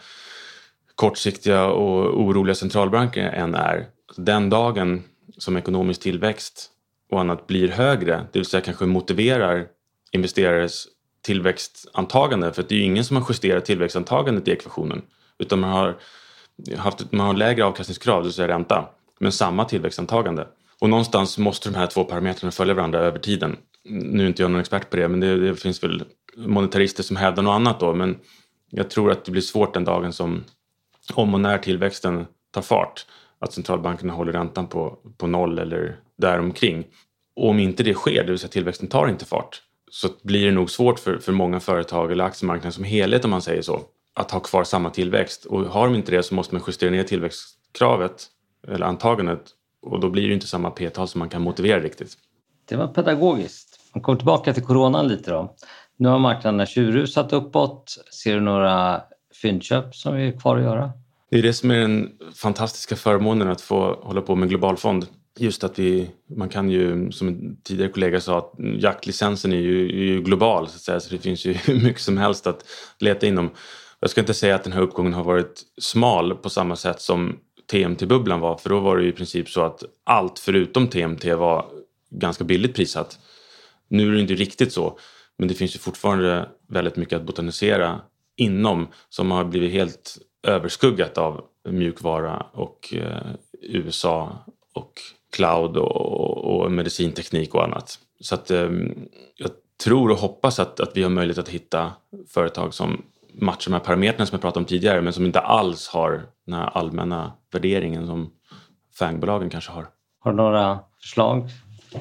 kortsiktiga 0.95 1.65
och 1.65 2.21
oroliga 2.21 2.55
centralbanker 2.55 3.23
än 3.23 3.55
är. 3.55 3.85
Den 4.15 4.49
dagen 4.49 5.03
som 5.37 5.57
ekonomisk 5.57 6.01
tillväxt 6.01 6.69
och 7.11 7.19
annat 7.19 7.47
blir 7.47 7.67
högre, 7.67 8.27
det 8.31 8.39
vill 8.39 8.45
säga 8.45 8.61
kanske 8.61 8.85
motiverar 8.85 9.67
investerares 10.11 10.87
tillväxtantagande 11.27 12.53
för 12.53 12.65
det 12.69 12.75
är 12.75 12.79
ju 12.79 12.83
ingen 12.83 13.05
som 13.05 13.17
har 13.17 13.25
justerat 13.29 13.65
tillväxtantagandet 13.65 14.47
i 14.47 14.51
ekvationen 14.51 15.01
utan 15.37 15.59
man 15.59 15.69
har, 15.69 15.97
haft, 16.77 17.11
man 17.11 17.27
har 17.27 17.33
lägre 17.33 17.65
avkastningskrav, 17.65 18.21
det 18.21 18.27
vill 18.27 18.33
säga 18.33 18.47
ränta, 18.47 18.89
men 19.19 19.31
samma 19.31 19.65
tillväxtantagande. 19.65 20.47
Och 20.79 20.89
någonstans 20.89 21.37
måste 21.37 21.69
de 21.69 21.75
här 21.75 21.87
två 21.87 22.03
parametrarna 22.03 22.51
följa 22.51 22.73
varandra 22.73 22.99
över 22.99 23.19
tiden. 23.19 23.57
Nu 23.83 24.23
är 24.23 24.27
inte 24.27 24.41
jag 24.41 24.51
någon 24.51 24.61
expert 24.61 24.89
på 24.89 24.97
det, 24.97 25.07
men 25.07 25.19
det, 25.19 25.47
det 25.47 25.55
finns 25.55 25.83
väl 25.83 26.03
monetarister 26.37 27.03
som 27.03 27.15
hävdar 27.15 27.43
något 27.43 27.55
annat 27.55 27.79
då, 27.79 27.93
men 27.93 28.17
jag 28.69 28.89
tror 28.89 29.11
att 29.11 29.25
det 29.25 29.31
blir 29.31 29.41
svårt 29.41 29.73
den 29.73 29.83
dagen 29.83 30.13
som 30.13 30.43
om 31.13 31.33
och 31.33 31.39
när 31.39 31.57
tillväxten 31.57 32.25
tar 32.51 32.61
fart 32.61 33.05
att 33.39 33.53
centralbankerna 33.53 34.13
håller 34.13 34.33
räntan 34.33 34.67
på, 34.67 34.97
på 35.17 35.27
noll 35.27 35.59
eller 35.59 35.99
däromkring. 36.17 36.87
Och 37.35 37.49
om 37.49 37.59
inte 37.59 37.83
det 37.83 37.93
sker, 37.93 38.23
det 38.23 38.29
vill 38.29 38.39
säga 38.39 38.49
tillväxten 38.49 38.87
tar 38.87 39.07
inte 39.07 39.25
fart, 39.25 39.61
så 39.91 40.09
blir 40.23 40.45
det 40.45 40.51
nog 40.51 40.69
svårt 40.69 40.99
för, 40.99 41.17
för 41.17 41.31
många 41.31 41.59
företag 41.59 42.11
eller 42.11 42.23
aktiemarknaden 42.23 42.71
som 42.71 42.83
helhet 42.83 43.25
om 43.25 43.31
man 43.31 43.41
säger 43.41 43.61
så 43.61 43.81
att 44.13 44.31
ha 44.31 44.39
kvar 44.39 44.63
samma 44.63 44.89
tillväxt. 44.89 45.45
Och 45.45 45.61
har 45.61 45.85
de 45.85 45.95
inte 45.95 46.11
det 46.11 46.23
så 46.23 46.35
måste 46.35 46.55
man 46.55 46.63
justera 46.67 46.89
ner 46.89 47.03
tillväxtkravet 47.03 48.27
eller 48.67 48.85
antagandet 48.85 49.41
och 49.81 49.99
då 49.99 50.09
blir 50.09 50.27
det 50.27 50.33
inte 50.33 50.47
samma 50.47 50.71
p-tal 50.71 51.07
som 51.07 51.19
man 51.19 51.29
kan 51.29 51.41
motivera 51.41 51.79
riktigt. 51.79 52.17
Det 52.69 52.75
var 52.75 52.87
pedagogiskt. 52.87 53.79
Om 53.93 54.01
kommer 54.01 54.17
tillbaka 54.17 54.53
till 54.53 54.63
coronan 54.63 55.07
lite 55.07 55.31
då. 55.31 55.55
Nu 55.97 56.09
har 56.09 56.19
marknaderna 56.19 56.65
tjurrusat 56.65 57.33
uppåt. 57.33 57.97
Ser 58.23 58.35
du 58.35 58.41
några 58.41 59.01
fyndköp 59.41 59.95
som 59.95 60.15
är 60.15 60.39
kvar 60.39 60.57
att 60.57 60.63
göra? 60.63 60.91
Det 61.29 61.37
är 61.37 61.41
det 61.41 61.53
som 61.53 61.71
är 61.71 61.79
den 61.79 62.09
fantastiska 62.35 62.95
förmånen 62.95 63.49
att 63.49 63.61
få 63.61 63.99
hålla 64.03 64.21
på 64.21 64.35
med 64.35 64.49
globalfond 64.49 65.07
just 65.39 65.63
att 65.63 65.79
vi, 65.79 66.09
man 66.35 66.49
kan 66.49 66.69
ju, 66.69 67.11
som 67.11 67.27
en 67.27 67.61
tidigare 67.63 67.91
kollega 67.91 68.21
sa, 68.21 68.37
att 68.37 68.53
jaktlicensen 68.57 69.53
är 69.53 69.57
ju, 69.57 69.85
är 69.85 70.03
ju 70.03 70.21
global 70.21 70.67
så, 70.67 70.75
att 70.75 70.81
säga, 70.81 70.99
så 70.99 71.15
det 71.15 71.21
finns 71.21 71.45
ju 71.45 71.53
hur 71.65 71.83
mycket 71.83 72.01
som 72.01 72.17
helst 72.17 72.47
att 72.47 72.65
leta 72.99 73.27
inom. 73.27 73.49
Jag 73.99 74.09
ska 74.09 74.21
inte 74.21 74.33
säga 74.33 74.55
att 74.55 74.63
den 74.63 74.73
här 74.73 74.81
uppgången 74.81 75.13
har 75.13 75.23
varit 75.23 75.61
smal 75.81 76.35
på 76.35 76.49
samma 76.49 76.75
sätt 76.75 77.01
som 77.01 77.39
TMT-bubblan 77.71 78.39
var, 78.39 78.57
för 78.57 78.69
då 78.69 78.79
var 78.79 78.97
det 78.97 79.03
ju 79.03 79.09
i 79.09 79.13
princip 79.13 79.49
så 79.49 79.61
att 79.61 79.83
allt 80.03 80.39
förutom 80.39 80.87
TMT 80.87 81.25
var 81.25 81.65
ganska 82.09 82.43
billigt 82.43 82.75
prissatt. 82.75 83.19
Nu 83.87 84.07
är 84.07 84.11
det 84.11 84.21
inte 84.21 84.33
riktigt 84.33 84.73
så, 84.73 84.99
men 85.37 85.47
det 85.47 85.53
finns 85.53 85.75
ju 85.75 85.79
fortfarande 85.79 86.49
väldigt 86.69 86.95
mycket 86.95 87.15
att 87.19 87.25
botanisera 87.25 88.01
inom 88.35 88.87
som 89.09 89.31
har 89.31 89.45
blivit 89.45 89.71
helt 89.71 90.17
överskuggat 90.43 91.17
av 91.17 91.45
mjukvara 91.69 92.45
och 92.53 92.93
eh, 92.93 93.31
USA 93.61 94.45
och 94.73 94.93
cloud 95.35 95.77
och, 95.77 96.61
och, 96.61 96.71
medicinteknik 96.71 97.55
och 97.55 97.63
annat. 97.63 97.99
Så 98.21 98.35
att 98.35 98.51
eh, 98.51 98.69
jag 99.35 99.49
tror 99.83 100.11
och 100.11 100.17
hoppas 100.17 100.59
att, 100.59 100.79
att 100.79 100.91
vi 100.97 101.03
har 101.03 101.09
möjlighet 101.09 101.37
att 101.37 101.49
hitta 101.49 101.91
företag 102.33 102.73
som 102.73 103.01
matchar 103.33 103.71
de 103.71 103.77
här 103.77 103.83
parametrarna 103.83 104.25
som 104.25 104.35
jag 104.35 104.41
pratade 104.41 104.59
om 104.59 104.65
tidigare 104.65 105.01
men 105.01 105.13
som 105.13 105.25
inte 105.25 105.39
alls 105.39 105.87
har 105.87 106.25
den 106.45 106.55
här 106.55 106.77
allmänna 106.77 107.31
värderingen 107.51 108.07
som 108.07 108.29
fangbolagen 108.99 109.49
kanske 109.49 109.71
har. 109.71 109.87
Har 110.19 110.31
du 110.31 110.37
några 110.37 110.79
förslag 111.01 111.49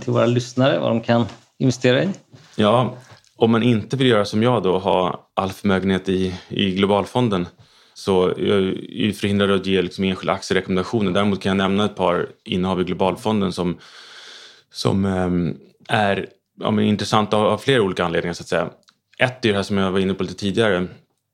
till 0.01 0.13
våra 0.13 0.27
lyssnare 0.27 0.79
vad 0.79 0.91
de 0.91 1.01
kan 1.01 1.27
investera 1.59 2.03
i? 2.03 2.09
Ja, 2.57 2.97
om 3.37 3.51
man 3.51 3.63
inte 3.63 3.97
vill 3.97 4.07
göra 4.07 4.25
som 4.25 4.43
jag 4.43 4.63
då, 4.63 4.79
ha 4.79 5.29
all 5.35 5.51
förmögenhet 5.51 6.09
i, 6.09 6.35
i 6.49 6.71
globalfonden 6.71 7.47
så 7.99 8.35
jag 8.37 8.59
är 8.93 9.13
förhindrad 9.13 9.51
att 9.51 9.67
ge 9.67 9.83
liksom 9.83 10.05
enskilda 10.05 10.33
aktierekommendationer. 10.33 11.11
Däremot 11.11 11.43
kan 11.43 11.51
jag 11.51 11.57
nämna 11.57 11.85
ett 11.85 11.97
par 11.97 12.29
innehav 12.45 12.81
i 12.81 12.85
globalfonden 12.85 13.53
som, 13.53 13.79
som 14.73 15.05
ehm, 15.05 15.57
är 15.89 16.27
ja, 16.61 16.83
intressanta 16.83 17.37
av, 17.37 17.59
flera 17.59 17.83
olika 17.83 18.05
anledningar. 18.05 18.35
så 18.35 18.43
att 18.43 18.49
säga. 18.49 18.71
Ett 19.19 19.45
är 19.45 19.49
det 19.49 19.55
här 19.55 19.63
som 19.63 19.77
jag 19.77 19.93
var 19.93 19.99
inne 19.99 20.15
på 20.15 20.23
lite 20.23 20.35
tidigare, 20.35 20.87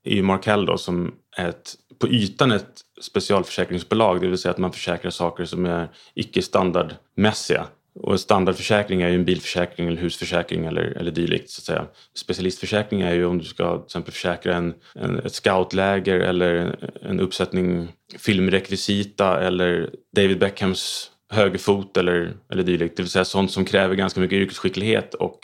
är 0.03 0.21
Markel 0.21 0.65
då, 0.65 0.77
som 0.77 1.13
är 1.37 1.49
ett, 1.49 1.75
på 1.99 2.07
ytan 2.07 2.51
ett 2.51 2.81
specialförsäkringsbolag, 3.01 4.21
det 4.21 4.27
vill 4.27 4.37
säga 4.37 4.51
att 4.51 4.57
man 4.57 4.71
försäkrar 4.71 5.11
saker 5.11 5.45
som 5.45 5.65
är 5.65 5.91
icke 6.13 6.41
standardmässiga. 6.41 7.65
Och 7.95 8.11
en 8.11 8.19
standardförsäkring 8.19 9.01
är 9.01 9.09
ju 9.09 9.15
en 9.15 9.25
bilförsäkring 9.25 9.87
eller 9.87 10.01
husförsäkring 10.01 10.65
eller, 10.65 10.81
eller 10.81 11.11
dylikt. 11.11 11.49
Så 11.49 11.59
att 11.59 11.65
säga. 11.65 11.85
Specialistförsäkring 12.15 13.01
är 13.01 13.13
ju 13.13 13.25
om 13.25 13.37
du 13.37 13.45
ska 13.45 13.77
till 13.77 13.85
exempel 13.85 14.13
försäkra 14.13 14.55
en, 14.55 14.73
en, 14.95 15.19
ett 15.19 15.33
scoutläger 15.33 16.19
eller 16.19 16.75
en 17.01 17.19
uppsättning 17.19 17.87
filmrekvisita 18.17 19.41
eller 19.41 19.89
David 20.15 20.39
Beckhams 20.39 21.11
högerfot 21.29 21.97
eller, 21.97 22.33
eller 22.51 22.63
dylikt. 22.63 22.97
Det 22.97 23.03
vill 23.03 23.09
säga 23.09 23.25
sånt 23.25 23.51
som 23.51 23.65
kräver 23.65 23.95
ganska 23.95 24.19
mycket 24.19 24.37
yrkesskicklighet 24.37 25.13
och 25.13 25.39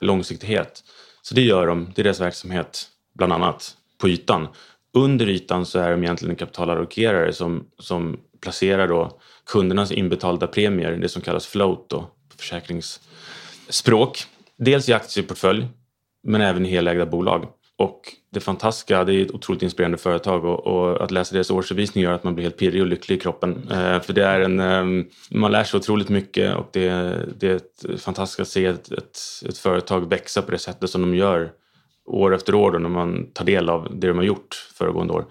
långsiktighet. 0.00 0.84
Så 1.22 1.34
det 1.34 1.42
gör 1.42 1.66
de, 1.66 1.92
det 1.94 2.02
är 2.02 2.04
deras 2.04 2.20
verksamhet 2.20 2.88
bland 3.14 3.32
annat 3.32 3.76
på 3.98 4.08
ytan. 4.08 4.48
Under 4.94 5.28
ytan 5.28 5.66
så 5.66 5.78
är 5.78 5.90
de 5.90 6.04
egentligen 6.04 6.36
kapitalallokerare 6.36 7.32
som, 7.32 7.66
som 7.78 8.20
placerar 8.40 8.88
då 8.88 9.20
kundernas 9.46 9.92
inbetalda 9.92 10.46
premier, 10.46 10.92
det 10.92 11.08
som 11.08 11.22
kallas 11.22 11.46
float 11.46 11.90
då, 11.90 12.00
på 12.00 12.36
försäkringsspråk. 12.38 14.24
Dels 14.58 14.88
i 14.88 14.92
aktieportfölj 14.92 15.66
men 16.22 16.40
även 16.40 16.66
i 16.66 16.68
helägda 16.68 17.06
bolag. 17.06 17.46
Och 17.76 18.00
det 18.32 18.40
fantastiska, 18.40 19.04
det 19.04 19.14
är 19.14 19.22
ett 19.22 19.30
otroligt 19.30 19.62
inspirerande 19.62 19.98
företag 19.98 20.44
och, 20.44 20.66
och 20.66 21.04
att 21.04 21.10
läsa 21.10 21.34
deras 21.34 21.50
årsredovisning 21.50 22.04
gör 22.04 22.12
att 22.12 22.24
man 22.24 22.34
blir 22.34 22.42
helt 22.42 22.56
pirrig 22.56 22.82
och 22.82 22.86
lycklig 22.86 23.16
i 23.16 23.20
kroppen. 23.20 23.68
Eh, 23.70 24.00
för 24.00 24.12
det 24.12 24.24
är 24.24 24.40
en, 24.40 24.60
eh, 24.60 25.04
man 25.30 25.52
lär 25.52 25.64
sig 25.64 25.78
otroligt 25.78 26.08
mycket 26.08 26.56
och 26.56 26.68
det, 26.72 26.90
det 27.38 27.48
är 27.48 27.56
ett 27.56 28.02
fantastiskt 28.02 28.40
att 28.40 28.48
se 28.48 28.66
ett, 28.66 28.92
ett, 28.92 29.18
ett, 29.48 29.58
företag 29.58 30.10
växa 30.10 30.42
på 30.42 30.50
det 30.50 30.58
sättet 30.58 30.90
som 30.90 31.00
de 31.00 31.14
gör 31.14 31.52
år 32.06 32.34
efter 32.34 32.54
år 32.54 32.72
då, 32.72 32.78
när 32.78 32.88
man 32.88 33.32
tar 33.32 33.44
del 33.44 33.68
av 33.68 33.88
det 33.90 34.08
de 34.08 34.16
har 34.16 34.24
gjort 34.24 34.54
föregående 34.74 35.12
år. 35.12 35.24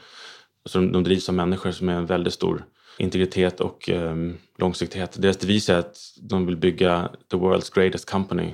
Så 0.65 0.79
de, 0.79 0.91
de 0.91 1.03
drivs 1.03 1.29
av 1.29 1.35
människor 1.35 1.71
som 1.71 1.89
är 1.89 1.93
en 1.93 2.05
väldigt 2.05 2.33
stor 2.33 2.65
integritet 2.99 3.59
och 3.59 3.89
um, 3.89 4.37
långsiktighet. 4.57 5.21
Deras 5.21 5.37
devis 5.37 5.69
är 5.69 5.77
att 5.77 5.97
de 6.21 6.45
vill 6.45 6.57
bygga 6.57 7.09
the 7.31 7.37
world's 7.37 7.75
greatest 7.75 8.09
company. 8.09 8.53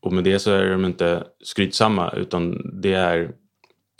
Och 0.00 0.12
med 0.12 0.24
det 0.24 0.38
så 0.38 0.50
är 0.50 0.70
de 0.70 0.84
inte 0.84 1.24
skrytsamma 1.44 2.10
utan 2.10 2.70
det 2.82 2.92
är 2.92 3.30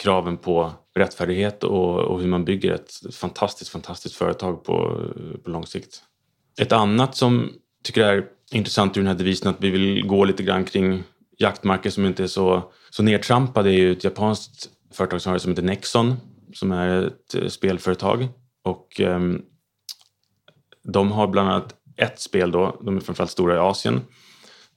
kraven 0.02 0.36
på 0.36 0.72
rättfärdighet 0.96 1.64
och, 1.64 1.98
och 1.98 2.20
hur 2.20 2.28
man 2.28 2.44
bygger 2.44 2.72
ett 2.72 3.14
fantastiskt, 3.14 3.70
fantastiskt 3.70 4.14
företag 4.14 4.64
på, 4.64 5.06
på 5.44 5.50
lång 5.50 5.66
sikt. 5.66 6.02
Ett 6.60 6.72
annat 6.72 7.16
som 7.16 7.52
tycker 7.84 8.04
är 8.04 8.24
intressant 8.52 8.96
ur 8.96 9.00
den 9.00 9.08
här 9.08 9.14
devisen 9.14 9.50
att 9.50 9.60
vi 9.60 9.70
vill 9.70 10.06
gå 10.06 10.24
lite 10.24 10.42
grann 10.42 10.64
kring 10.64 11.02
jaktmarker 11.38 11.90
som 11.90 12.06
inte 12.06 12.22
är 12.22 12.26
så, 12.26 12.72
så 12.90 13.02
nedtrampade 13.02 13.70
är 13.70 13.78
ju 13.78 13.92
ett 13.92 14.04
japanskt 14.04 14.68
företag 14.92 15.20
som 15.20 15.50
heter 15.50 15.62
Nexon 15.62 16.16
som 16.54 16.72
är 16.72 17.06
ett 17.06 17.34
eh, 17.34 17.48
spelföretag. 17.48 18.28
Och 18.62 19.00
um, 19.00 19.42
de 20.84 21.12
har 21.12 21.26
bland 21.26 21.48
annat 21.48 21.74
ett 21.96 22.20
spel 22.20 22.50
då, 22.50 22.80
de 22.84 22.96
är 22.96 23.00
framförallt 23.00 23.30
stora 23.30 23.54
i 23.54 23.58
Asien. 23.58 24.00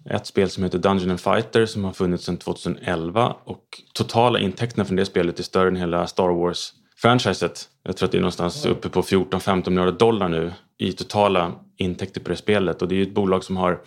Ett 0.10 0.26
spel 0.26 0.50
som 0.50 0.64
heter 0.64 0.78
Dungeon 0.78 1.12
and 1.12 1.20
Fighter 1.20 1.66
som 1.66 1.84
har 1.84 1.94
funnits 1.94 2.26
sedan 2.26 2.38
2011 2.38 3.36
och 3.44 3.64
totala 3.94 4.40
intäkterna 4.40 4.86
från 4.86 4.96
det 4.98 5.06
spelet 5.06 5.40
är 5.40 5.44
större 5.44 5.68
än 5.68 5.76
hela 5.76 6.08
Star 6.08 6.30
Wars-franchiset. 6.30 7.70
Jag 7.84 7.98
tror 7.98 8.08
att 8.08 8.12
det 8.12 8.18
är 8.18 8.22
någonstans 8.22 8.66
uppe 8.66 8.90
på 8.90 9.02
14-15 9.02 9.70
miljarder 9.70 9.92
dollar 9.92 10.30
nu 10.30 10.54
i 10.78 10.92
totala 10.92 11.52
intäkter 11.78 12.22
på 12.22 12.30
det 12.30 12.36
spelet 12.36 12.82
och 12.82 12.88
det 12.88 12.96
är 12.96 12.98
ju 12.98 13.04
ett 13.04 13.14
bolag 13.14 13.44
som 13.44 13.58
har 13.58 13.80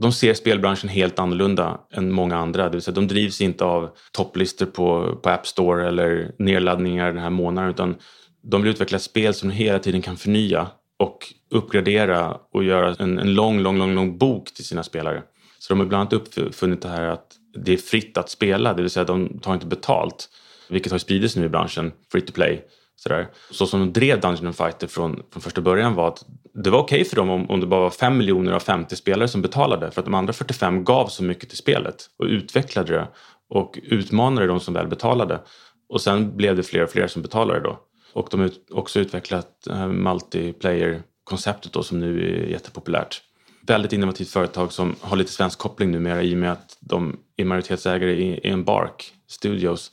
de 0.00 0.12
ser 0.12 0.34
spelbranschen 0.34 0.88
helt 0.88 1.18
annorlunda 1.18 1.80
än 1.92 2.12
många 2.12 2.36
andra. 2.36 2.64
Det 2.64 2.70
vill 2.70 2.82
säga, 2.82 2.94
de 2.94 3.08
drivs 3.08 3.40
inte 3.40 3.64
av 3.64 3.90
topplistor 4.12 4.66
på, 4.66 5.16
på 5.22 5.30
App 5.30 5.46
Store 5.46 5.88
eller 5.88 6.32
nedladdningar 6.38 7.12
den 7.12 7.22
här 7.22 7.30
månaden 7.30 7.70
utan 7.70 7.96
de 8.42 8.62
vill 8.62 8.70
utveckla 8.70 8.96
ett 8.96 9.02
spel 9.02 9.34
som 9.34 9.48
de 9.48 9.54
hela 9.54 9.78
tiden 9.78 10.02
kan 10.02 10.16
förnya 10.16 10.66
och 10.98 11.34
uppgradera 11.50 12.36
och 12.52 12.64
göra 12.64 12.94
en, 12.98 13.18
en 13.18 13.34
lång, 13.34 13.58
lång, 13.58 13.78
lång, 13.78 13.94
lång 13.94 14.18
bok 14.18 14.54
till 14.54 14.64
sina 14.64 14.82
spelare. 14.82 15.22
Så 15.58 15.72
de 15.72 15.80
har 15.80 15.86
bland 15.86 16.00
annat 16.00 16.12
uppfunnit 16.36 16.82
det 16.82 16.88
här 16.88 17.06
att 17.06 17.26
det 17.64 17.72
är 17.72 17.76
fritt 17.76 18.18
att 18.18 18.30
spela, 18.30 18.74
det 18.74 18.82
vill 18.82 18.90
säga 18.90 19.04
de 19.04 19.38
tar 19.38 19.54
inte 19.54 19.66
betalt. 19.66 20.28
Vilket 20.68 20.92
har 20.92 20.98
spridits 20.98 21.36
nu 21.36 21.44
i 21.44 21.48
branschen, 21.48 21.92
free 22.12 22.22
to 22.22 22.32
play. 22.32 22.64
Sådär. 22.96 23.28
Så 23.50 23.66
som 23.66 23.80
de 23.80 23.92
drev 23.92 24.20
Dungeon 24.20 24.54
Fighter 24.54 24.86
från, 24.86 25.22
från 25.32 25.42
första 25.42 25.60
början 25.60 25.94
var 25.94 26.08
att 26.08 26.24
det 26.54 26.70
var 26.70 26.78
okej 26.78 26.96
okay 26.96 27.04
för 27.04 27.16
dem 27.16 27.30
om, 27.30 27.50
om 27.50 27.60
det 27.60 27.66
bara 27.66 27.80
var 27.80 27.90
5 27.90 28.18
miljoner 28.18 28.52
av 28.52 28.60
50 28.60 28.96
spelare 28.96 29.28
som 29.28 29.42
betalade 29.42 29.90
för 29.90 30.00
att 30.00 30.04
de 30.04 30.14
andra 30.14 30.32
45 30.32 30.84
gav 30.84 31.06
så 31.06 31.24
mycket 31.24 31.48
till 31.48 31.58
spelet 31.58 32.10
och 32.18 32.26
utvecklade 32.26 32.92
det 32.92 33.08
och 33.50 33.78
utmanade 33.82 34.46
de 34.46 34.60
som 34.60 34.74
väl 34.74 34.88
betalade. 34.88 35.40
Och 35.88 36.00
sen 36.00 36.36
blev 36.36 36.56
det 36.56 36.62
fler 36.62 36.82
och 36.82 36.90
fler 36.90 37.06
som 37.06 37.22
betalade 37.22 37.60
då. 37.60 37.78
Och 38.16 38.28
de 38.30 38.40
har 38.40 38.50
också 38.70 39.00
utvecklat 39.00 39.66
eh, 39.66 39.88
multiplayer-konceptet 39.88 41.72
då, 41.72 41.82
som 41.82 42.00
nu 42.00 42.20
är 42.20 42.46
jättepopulärt. 42.46 43.22
Väldigt 43.66 43.92
innovativt 43.92 44.28
företag 44.28 44.72
som 44.72 44.96
har 45.00 45.16
lite 45.16 45.32
svensk 45.32 45.58
koppling 45.58 45.90
numera 45.90 46.22
i 46.22 46.34
och 46.34 46.38
med 46.38 46.52
att 46.52 46.76
de 46.80 47.16
är 47.36 47.44
majoritetsägare 47.44 48.12
i 48.12 48.50
Embark 48.50 49.12
Studios 49.26 49.92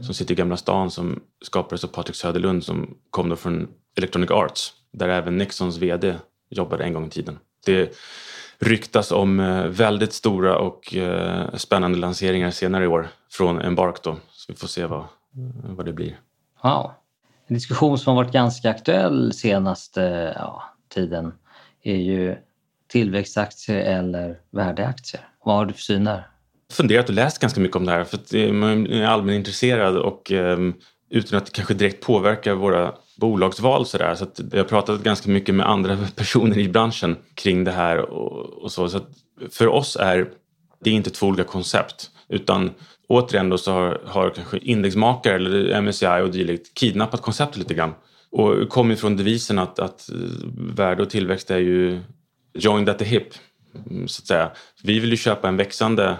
som 0.00 0.14
sitter 0.14 0.32
i 0.32 0.36
Gamla 0.36 0.56
stan 0.56 0.90
som 0.90 1.22
skapades 1.42 1.84
av 1.84 1.88
Patrik 1.88 2.16
Söderlund 2.16 2.64
som 2.64 2.94
kom 3.10 3.28
då 3.28 3.36
från 3.36 3.68
Electronic 3.96 4.30
Arts 4.30 4.72
där 4.92 5.08
även 5.08 5.38
Nixons 5.38 5.76
VD 5.78 6.14
jobbade 6.50 6.84
en 6.84 6.92
gång 6.92 7.06
i 7.06 7.10
tiden. 7.10 7.38
Det 7.66 7.96
ryktas 8.58 9.12
om 9.12 9.40
eh, 9.40 9.66
väldigt 9.66 10.12
stora 10.12 10.58
och 10.58 10.94
eh, 10.94 11.54
spännande 11.54 11.98
lanseringar 11.98 12.50
senare 12.50 12.84
i 12.84 12.86
år 12.86 13.08
från 13.30 13.60
Embark 13.60 14.02
då. 14.02 14.16
Så 14.30 14.52
vi 14.52 14.58
får 14.58 14.68
se 14.68 14.86
vad, 14.86 15.04
vad 15.64 15.86
det 15.86 15.92
blir. 15.92 16.20
Wow. 16.62 16.90
En 17.46 17.54
diskussion 17.54 17.98
som 17.98 18.16
har 18.16 18.24
varit 18.24 18.32
ganska 18.32 18.70
aktuell 18.70 19.32
senaste 19.32 20.32
ja, 20.36 20.62
tiden 20.94 21.32
är 21.82 21.96
ju 21.96 22.36
tillväxtaktier 22.88 23.76
eller 23.76 24.38
värdeaktier. 24.50 25.28
Vad 25.44 25.56
har 25.56 25.66
du 25.66 25.72
för 25.72 25.80
syn 25.80 26.04
där? 26.04 26.28
funderat 26.72 27.08
och 27.08 27.14
läst 27.14 27.38
ganska 27.38 27.60
mycket 27.60 27.76
om 27.76 27.86
det 27.86 27.92
här 27.92 28.04
för 28.04 28.16
att 28.16 28.34
eh, 28.34 28.52
man 28.52 28.86
är 28.86 29.06
allmänt 29.06 29.36
intresserad 29.36 29.96
och 29.96 30.30
um, 30.30 30.74
utan 31.10 31.38
att 31.38 31.46
det 31.46 31.52
kanske 31.52 31.74
direkt 31.74 32.04
påverkar 32.04 32.54
våra 32.54 32.94
bolagsval 33.20 33.86
så 33.86 33.98
där. 33.98 34.14
Så 34.14 34.24
att 34.24 34.40
jag 34.52 34.58
har 34.58 34.64
pratat 34.64 35.02
ganska 35.02 35.30
mycket 35.30 35.54
med 35.54 35.68
andra 35.68 35.98
personer 36.16 36.58
i 36.58 36.68
branschen 36.68 37.16
kring 37.34 37.64
det 37.64 37.72
här 37.72 37.98
och, 37.98 38.62
och 38.62 38.72
så. 38.72 38.88
så 38.88 39.00
för 39.50 39.66
oss 39.66 39.96
är 39.96 40.28
det 40.84 40.90
inte 40.90 41.10
två 41.10 41.26
olika 41.26 41.44
koncept 41.44 42.10
utan 42.34 42.70
återigen 43.08 43.48
då 43.48 43.58
så 43.58 43.72
har, 43.72 44.00
har 44.06 44.30
kanske 44.30 44.58
indexmakare 44.58 45.34
eller 45.34 45.80
MSCI 45.80 46.20
och 46.22 46.30
dylikt 46.30 46.74
kidnappat 46.74 47.22
konceptet 47.22 47.56
lite 47.58 47.74
grann. 47.74 47.94
Och 48.30 48.68
kommer 48.68 48.96
från 48.96 49.16
devisen 49.16 49.58
att, 49.58 49.78
att 49.78 50.10
eh, 50.10 50.16
värde 50.56 51.02
och 51.02 51.10
tillväxt 51.10 51.50
är 51.50 51.58
ju 51.58 52.00
joined 52.54 52.88
at 52.88 52.98
the 52.98 53.04
hip. 53.04 53.28
Mm, 53.90 54.08
så 54.08 54.20
att 54.22 54.26
säga. 54.26 54.50
Vi 54.82 54.98
vill 54.98 55.10
ju 55.10 55.16
köpa 55.16 55.48
en 55.48 55.56
växande 55.56 56.16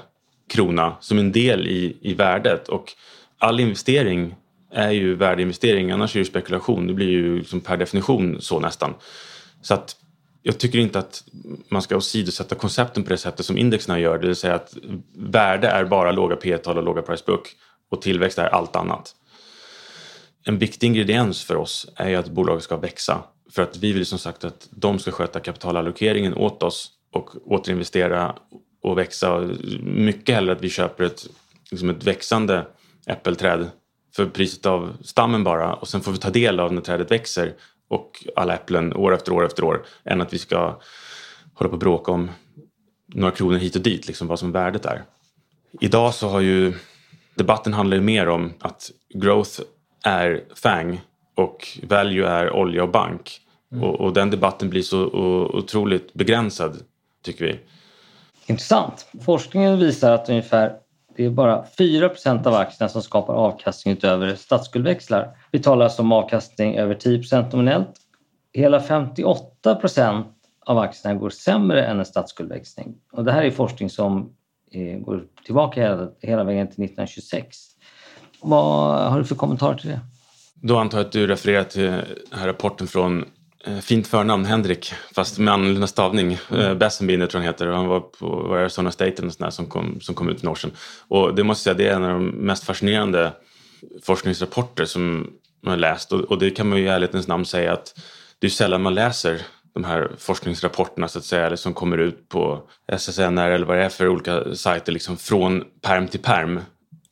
krona 0.50 0.96
som 1.00 1.18
en 1.18 1.32
del 1.32 1.66
i, 1.66 1.96
i 2.00 2.14
värdet 2.14 2.68
och 2.68 2.92
all 3.38 3.60
investering 3.60 4.34
är 4.72 4.90
ju 4.90 5.14
värdeinvestering 5.14 5.90
annars 5.90 6.16
är 6.16 6.20
det 6.20 6.26
spekulation. 6.26 6.86
Det 6.86 6.94
blir 6.94 7.10
ju 7.10 7.38
liksom 7.38 7.60
per 7.60 7.76
definition 7.76 8.40
så 8.40 8.60
nästan. 8.60 8.94
Så 9.62 9.74
att 9.74 9.96
jag 10.46 10.58
tycker 10.58 10.78
inte 10.78 10.98
att 10.98 11.24
man 11.68 11.82
ska 11.82 11.96
åsidosätta 11.96 12.54
koncepten 12.54 13.02
på 13.02 13.10
det 13.10 13.16
sättet 13.16 13.46
som 13.46 13.58
indexerna 13.58 13.98
gör. 13.98 14.18
Det 14.18 14.26
vill 14.26 14.36
säga 14.36 14.54
att 14.54 14.76
värde 15.16 15.68
är 15.68 15.84
bara 15.84 16.12
låga 16.12 16.36
P-tal 16.36 16.78
och 16.78 16.84
låga 16.84 17.02
price 17.02 17.24
book 17.26 17.56
och 17.90 18.02
tillväxt 18.02 18.38
är 18.38 18.46
allt 18.46 18.76
annat. 18.76 19.14
En 20.44 20.58
viktig 20.58 20.86
ingrediens 20.86 21.44
för 21.44 21.56
oss 21.56 21.88
är 21.96 22.08
ju 22.08 22.16
att 22.16 22.28
bolaget 22.28 22.64
ska 22.64 22.76
växa. 22.76 23.22
För 23.50 23.62
att 23.62 23.76
vi 23.76 23.92
vill 23.92 24.06
som 24.06 24.18
sagt 24.18 24.44
att 24.44 24.68
de 24.70 24.98
ska 24.98 25.10
sköta 25.10 25.40
kapitalallokeringen 25.40 26.34
åt 26.34 26.62
oss 26.62 26.90
och 27.12 27.52
återinvestera 27.52 28.34
och 28.82 28.98
växa. 28.98 29.40
Mycket 29.82 30.34
hellre 30.34 30.52
att 30.52 30.62
vi 30.62 30.70
köper 30.70 31.04
ett, 31.04 31.26
liksom 31.70 31.90
ett 31.90 32.04
växande 32.04 32.66
äppelträd 33.06 33.70
för 34.16 34.26
priset 34.26 34.66
av 34.66 34.96
stammen 35.02 35.44
bara 35.44 35.74
och 35.74 35.88
sen 35.88 36.00
får 36.00 36.12
vi 36.12 36.18
ta 36.18 36.30
del 36.30 36.60
av 36.60 36.72
när 36.72 36.80
trädet 36.80 37.10
växer 37.10 37.54
och 37.94 38.26
alla 38.36 38.54
äpplen 38.54 38.96
år 38.96 39.14
efter 39.14 39.32
år 39.32 39.46
efter 39.46 39.64
år 39.64 39.84
än 40.04 40.20
att 40.20 40.32
vi 40.32 40.38
ska 40.38 40.80
hålla 41.54 41.68
på 41.68 41.72
och 41.74 41.78
bråka 41.78 42.12
om 42.12 42.30
några 43.06 43.34
kronor 43.34 43.58
hit 43.58 43.76
och 43.76 43.82
dit, 43.82 44.06
liksom 44.06 44.28
vad 44.28 44.38
som 44.38 44.52
värdet 44.52 44.86
är. 44.86 45.02
Idag 45.80 46.14
så 46.14 46.28
har 46.28 46.40
ju 46.40 46.74
debatten 47.34 47.72
handlar 47.72 47.96
ju 47.96 48.02
mer 48.02 48.28
om 48.28 48.52
att 48.60 48.90
growth 49.14 49.60
är 50.04 50.44
FANG 50.54 51.00
och 51.34 51.78
value 51.82 52.28
är 52.28 52.52
olja 52.52 52.82
och 52.82 52.90
bank. 52.90 53.40
Mm. 53.72 53.84
Och, 53.84 54.00
och, 54.00 54.12
den 54.12 54.30
debatten 54.30 54.70
blir 54.70 54.82
så 54.82 55.02
och, 55.02 55.54
otroligt 55.54 56.14
begränsad, 56.14 56.82
tycker 57.22 57.44
vi. 57.44 57.60
Intressant. 58.46 59.06
Forskningen 59.24 59.78
visar 59.78 60.12
att 60.12 60.28
ungefär 60.28 60.72
det 61.16 61.24
är 61.24 61.30
bara 61.30 61.64
4% 61.78 62.46
av 62.46 62.54
aktierna 62.54 62.88
som 62.88 63.02
skapar 63.02 63.34
avkastning 63.34 63.94
utöver 63.94 64.34
statsskuldväxlar. 64.34 65.36
Vi 65.50 65.58
talar 65.58 65.84
alltså 65.84 66.02
om 66.02 66.12
avkastning 66.12 66.76
över 66.76 66.94
10 66.94 67.42
nominellt. 67.52 67.90
Hela 68.52 68.78
58% 68.78 70.24
av 70.66 70.78
aktierna 70.78 71.18
går 71.18 71.30
sämre 71.30 71.86
än 71.86 71.98
en 71.98 72.04
statsskuldväxling. 72.04 72.94
Och 73.12 73.24
det 73.24 73.32
här 73.32 73.42
är 73.42 73.50
forskning 73.50 73.90
som 73.90 74.32
eh, 74.70 74.98
går 74.98 75.24
tillbaka 75.44 75.82
hela, 75.82 76.08
hela 76.20 76.44
vägen 76.44 76.66
till 76.66 76.84
1926. 76.84 77.56
Vad 78.40 79.10
har 79.10 79.18
du 79.18 79.24
för 79.24 79.34
kommentarer 79.34 79.78
till 79.78 79.90
det? 79.90 80.00
Då 80.54 80.76
antar 80.76 80.98
jag 80.98 81.06
att 81.06 81.12
du 81.12 81.26
refererar 81.26 81.64
till 81.64 81.82
den 81.82 82.04
här 82.32 82.46
rapporten 82.46 82.86
från 82.86 83.24
fint 83.82 84.06
förnamn, 84.06 84.44
Henrik, 84.44 84.92
fast 85.14 85.38
med 85.38 85.54
annorlunda 85.54 85.86
stavning. 85.86 86.38
Mm. 86.50 86.78
Bessenbinder 86.78 87.26
tror 87.26 87.40
han 87.40 87.46
heter 87.46 87.66
och 87.66 87.76
han 87.76 87.86
var 87.86 88.00
på 88.00 88.54
Arizona 88.54 88.90
State 88.90 89.22
eller 89.22 89.30
sån 89.30 89.52
som, 89.52 89.66
kom, 89.66 90.00
som 90.00 90.14
kom 90.14 90.28
ut 90.28 90.38
för 90.40 90.44
några 90.44 90.52
år 90.52 90.56
sedan. 90.56 90.72
Och 91.08 91.34
det 91.34 91.44
måste 91.44 91.70
jag 91.70 91.76
säga, 91.76 91.88
det 91.88 91.92
är 91.92 91.96
en 91.96 92.04
av 92.04 92.10
de 92.10 92.26
mest 92.26 92.64
fascinerande 92.64 93.32
forskningsrapporter 94.02 94.84
som 94.84 95.30
man 95.62 95.70
har 95.70 95.78
läst 95.78 96.12
och, 96.12 96.20
och 96.20 96.38
det 96.38 96.50
kan 96.50 96.68
man 96.68 96.78
ju 96.78 96.84
i 96.84 96.88
ärlighetens 96.88 97.28
namn 97.28 97.44
säga 97.44 97.72
att 97.72 98.00
det 98.38 98.46
är 98.46 98.50
sällan 98.50 98.82
man 98.82 98.94
läser 98.94 99.42
de 99.74 99.84
här 99.84 100.10
forskningsrapporterna 100.18 101.08
så 101.08 101.18
att 101.18 101.24
säga, 101.24 101.46
eller 101.46 101.56
som 101.56 101.74
kommer 101.74 101.98
ut 101.98 102.28
på 102.28 102.68
SSNR 102.92 103.50
eller 103.50 103.66
vad 103.66 103.76
det 103.76 103.84
är 103.84 103.88
för 103.88 104.08
olika 104.08 104.54
sajter 104.54 104.92
liksom 104.92 105.16
från 105.16 105.64
perm 105.82 106.08
till 106.08 106.20
perm. 106.20 106.60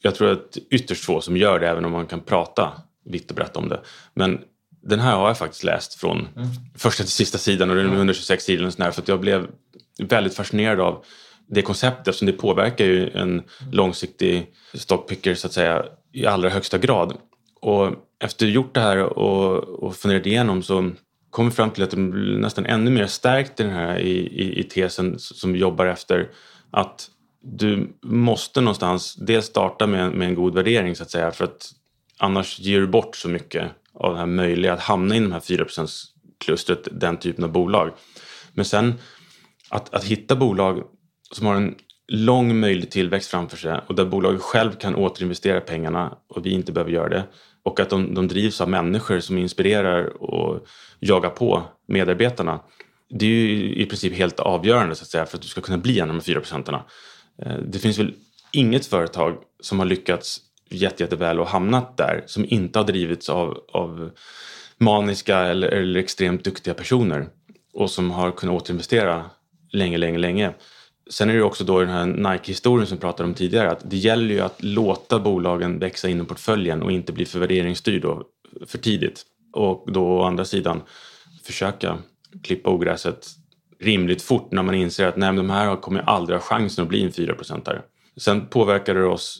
Jag 0.00 0.14
tror 0.14 0.32
att 0.32 0.58
ytterst 0.70 1.04
få 1.04 1.20
som 1.20 1.36
gör 1.36 1.58
det 1.58 1.68
även 1.68 1.84
om 1.84 1.92
man 1.92 2.06
kan 2.06 2.20
prata 2.20 2.72
vitt 3.04 3.30
och 3.30 3.36
brett 3.36 3.56
om 3.56 3.68
det. 3.68 3.80
Men 4.14 4.40
den 4.82 5.00
här 5.00 5.16
har 5.16 5.26
jag 5.26 5.38
faktiskt 5.38 5.64
läst 5.64 5.94
från 5.94 6.28
mm. 6.36 6.48
första 6.76 7.02
till 7.02 7.12
sista 7.12 7.38
sidan 7.38 7.70
och 7.70 7.76
den 7.76 7.90
är 7.90 7.96
126 7.96 8.44
sidor 8.44 8.66
och 8.66 8.72
sådär, 8.72 8.90
för 8.90 9.02
att 9.02 9.08
jag 9.08 9.20
blev 9.20 9.46
väldigt 9.98 10.34
fascinerad 10.34 10.80
av 10.80 11.04
det 11.46 11.62
konceptet 11.62 12.08
eftersom 12.08 12.26
det 12.26 12.32
påverkar 12.32 12.84
ju 12.84 13.10
en 13.10 13.42
långsiktig 13.72 14.46
stockpicker 14.74 15.34
så 15.34 15.46
att 15.46 15.52
säga 15.52 15.84
i 16.12 16.26
allra 16.26 16.48
högsta 16.48 16.78
grad. 16.78 17.16
Och 17.60 17.90
efter 18.20 18.46
att 18.46 18.52
gjort 18.52 18.74
det 18.74 18.80
här 18.80 18.98
och, 18.98 19.58
och 19.58 19.96
funderat 19.96 20.26
igenom 20.26 20.62
så 20.62 20.90
kom 21.30 21.44
vi 21.44 21.50
fram 21.50 21.70
till 21.70 21.82
att 21.82 21.90
det 21.90 21.96
blir 21.96 22.38
nästan 22.38 22.66
ännu 22.66 22.90
mer 22.90 23.06
stärkt 23.06 23.60
i 23.60 23.62
den 23.62 23.72
här 23.72 23.98
i, 23.98 24.10
i, 24.12 24.60
i 24.60 24.64
tesen 24.64 25.18
som 25.18 25.52
vi 25.52 25.58
jobbar 25.58 25.86
efter 25.86 26.30
att 26.70 27.08
du 27.42 27.96
måste 28.02 28.60
någonstans 28.60 29.14
dels 29.14 29.46
starta 29.46 29.86
med, 29.86 30.12
med 30.12 30.28
en 30.28 30.34
god 30.34 30.54
värdering 30.54 30.96
så 30.96 31.02
att 31.02 31.10
säga 31.10 31.30
för 31.30 31.44
att 31.44 31.72
annars 32.18 32.58
ger 32.58 32.80
du 32.80 32.86
bort 32.86 33.16
så 33.16 33.28
mycket 33.28 33.70
av 33.94 34.12
det 34.12 34.18
här 34.18 34.26
möjliga 34.26 34.72
att 34.72 34.80
hamna 34.80 35.16
i 35.16 35.20
de 35.20 35.32
här 35.32 35.40
4% 35.40 35.88
klustret 36.44 36.88
den 36.92 37.16
typen 37.16 37.44
av 37.44 37.52
bolag. 37.52 37.90
Men 38.54 38.64
sen 38.64 38.94
att, 39.68 39.94
att 39.94 40.04
hitta 40.04 40.36
bolag 40.36 40.82
som 41.32 41.46
har 41.46 41.54
en 41.54 41.74
lång 42.08 42.60
möjlig 42.60 42.90
tillväxt 42.90 43.30
framför 43.30 43.56
sig 43.56 43.80
och 43.86 43.94
där 43.94 44.04
bolaget 44.04 44.40
själv 44.40 44.72
kan 44.72 44.94
återinvestera 44.94 45.60
pengarna 45.60 46.18
och 46.28 46.46
vi 46.46 46.50
inte 46.50 46.72
behöver 46.72 46.92
göra 46.92 47.08
det. 47.08 47.24
Och 47.62 47.80
att 47.80 47.90
de, 47.90 48.14
de 48.14 48.28
drivs 48.28 48.60
av 48.60 48.68
människor 48.68 49.20
som 49.20 49.38
inspirerar 49.38 50.22
och 50.22 50.66
jagar 51.00 51.30
på 51.30 51.62
medarbetarna. 51.88 52.60
Det 53.10 53.26
är 53.26 53.30
ju 53.30 53.74
i 53.74 53.86
princip 53.86 54.14
helt 54.14 54.40
avgörande 54.40 54.94
så 54.94 55.02
att 55.02 55.08
säga 55.08 55.26
för 55.26 55.36
att 55.36 55.42
du 55.42 55.48
ska 55.48 55.60
kunna 55.60 55.78
bli 55.78 55.98
en 55.98 56.10
av 56.10 56.16
de 56.16 56.22
fyra 56.22 56.40
procenterna. 56.40 56.84
Eh, 57.42 57.56
det 57.56 57.78
finns 57.78 57.98
väl 57.98 58.14
inget 58.52 58.86
företag 58.86 59.36
som 59.60 59.78
har 59.78 59.86
lyckats 59.86 60.40
jätte, 60.76 61.02
jätteväl 61.02 61.40
och 61.40 61.46
hamnat 61.46 61.96
där 61.96 62.24
som 62.26 62.44
inte 62.48 62.78
har 62.78 62.86
drivits 62.86 63.28
av, 63.28 63.58
av 63.72 64.10
maniska 64.78 65.38
eller, 65.38 65.68
eller 65.68 66.00
extremt 66.00 66.44
duktiga 66.44 66.74
personer 66.74 67.26
och 67.72 67.90
som 67.90 68.10
har 68.10 68.30
kunnat 68.30 68.62
återinvestera 68.62 69.24
länge, 69.72 69.98
länge, 69.98 70.18
länge. 70.18 70.52
Sen 71.10 71.30
är 71.30 71.34
det 71.34 71.42
också 71.42 71.64
då 71.64 71.80
den 71.80 71.88
här 71.88 72.06
Nike-historien 72.06 72.86
som 72.86 72.96
vi 72.96 73.00
pratade 73.00 73.28
om 73.28 73.34
tidigare 73.34 73.70
att 73.70 73.90
det 73.90 73.96
gäller 73.96 74.34
ju 74.34 74.40
att 74.40 74.62
låta 74.62 75.18
bolagen 75.18 75.78
växa 75.78 76.08
inom 76.08 76.26
portföljen 76.26 76.82
och 76.82 76.92
inte 76.92 77.12
bli 77.12 77.24
för 77.24 77.38
värderingsstyrd 77.38 78.04
för 78.66 78.78
tidigt. 78.78 79.22
Och 79.52 79.92
då 79.92 80.04
å 80.04 80.22
andra 80.22 80.44
sidan 80.44 80.82
försöka 81.44 81.98
klippa 82.42 82.70
ogräset 82.70 83.26
rimligt 83.80 84.22
fort 84.22 84.52
när 84.52 84.62
man 84.62 84.74
inser 84.74 85.06
att 85.06 85.16
nej, 85.16 85.36
de 85.36 85.50
här 85.50 85.76
kommer 85.76 86.00
aldrig 86.00 86.38
ha 86.38 86.44
chansen 86.44 86.82
att 86.82 86.88
bli 86.88 87.02
en 87.02 87.12
4 87.12 87.34
procentare. 87.34 87.82
Sen 88.16 88.46
påverkar 88.46 88.94
det 88.94 89.04
oss 89.04 89.38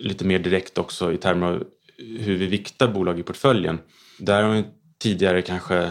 lite 0.00 0.24
mer 0.24 0.38
direkt 0.38 0.78
också 0.78 1.12
i 1.12 1.16
termer 1.16 1.46
av 1.46 1.64
hur 1.98 2.36
vi 2.36 2.46
viktar 2.46 2.88
bolag 2.88 3.18
i 3.18 3.22
portföljen. 3.22 3.78
Där 4.18 4.42
har 4.42 4.54
vi 4.54 4.64
tidigare 5.02 5.42
kanske 5.42 5.90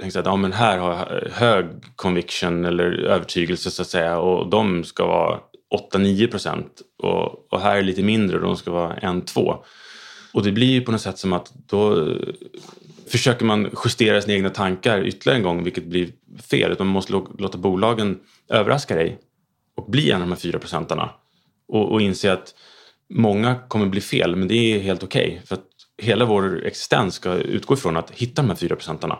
tänkt 0.00 0.16
att 0.16 0.26
ja, 0.26 0.36
men 0.36 0.52
här 0.52 0.78
har 0.78 0.90
jag 0.90 1.30
hög 1.30 1.66
conviction 1.96 2.64
eller 2.64 2.84
övertygelse 2.84 3.70
så 3.70 3.82
att 3.82 3.88
säga 3.88 4.18
och 4.18 4.50
de 4.50 4.84
ska 4.84 5.06
vara 5.06 5.40
8-9 5.92 6.30
procent 6.30 6.82
och, 6.98 7.52
och 7.52 7.60
här 7.60 7.76
är 7.76 7.82
lite 7.82 8.02
mindre 8.02 8.36
och 8.36 8.42
de 8.42 8.56
ska 8.56 8.70
vara 8.70 8.96
1-2. 8.96 9.56
Och 10.32 10.42
det 10.42 10.52
blir 10.52 10.66
ju 10.66 10.80
på 10.80 10.92
något 10.92 11.00
sätt 11.00 11.18
som 11.18 11.32
att 11.32 11.52
då 11.66 12.14
försöker 13.08 13.44
man 13.44 13.70
justera 13.84 14.20
sina 14.20 14.34
egna 14.34 14.50
tankar 14.50 15.06
ytterligare 15.06 15.38
en 15.38 15.42
gång 15.42 15.64
vilket 15.64 15.84
blir 15.84 16.08
fel. 16.50 16.72
Utan 16.72 16.86
man 16.86 16.94
måste 16.94 17.12
låta 17.12 17.58
bolagen 17.58 18.18
överraska 18.48 18.94
dig 18.94 19.18
och 19.76 19.90
bli 19.90 20.10
en 20.10 20.22
av 20.22 20.28
de 20.28 20.32
här 20.32 20.40
4 20.40 20.58
procentarna 20.58 21.10
och, 21.68 21.92
och 21.92 22.00
inse 22.00 22.32
att 22.32 22.54
många 23.08 23.56
kommer 23.68 23.86
bli 23.86 24.00
fel, 24.00 24.36
men 24.36 24.48
det 24.48 24.54
är 24.54 24.78
helt 24.78 25.02
okej. 25.02 25.26
Okay, 25.26 25.46
för 25.46 25.54
att 25.54 25.66
hela 25.98 26.24
vår 26.24 26.66
existens 26.66 27.14
ska 27.14 27.34
utgå 27.34 27.74
ifrån 27.74 27.96
att 27.96 28.10
hitta 28.10 28.42
de 28.42 28.48
här 28.48 28.56
4 28.56 28.76
procentarna. 28.76 29.18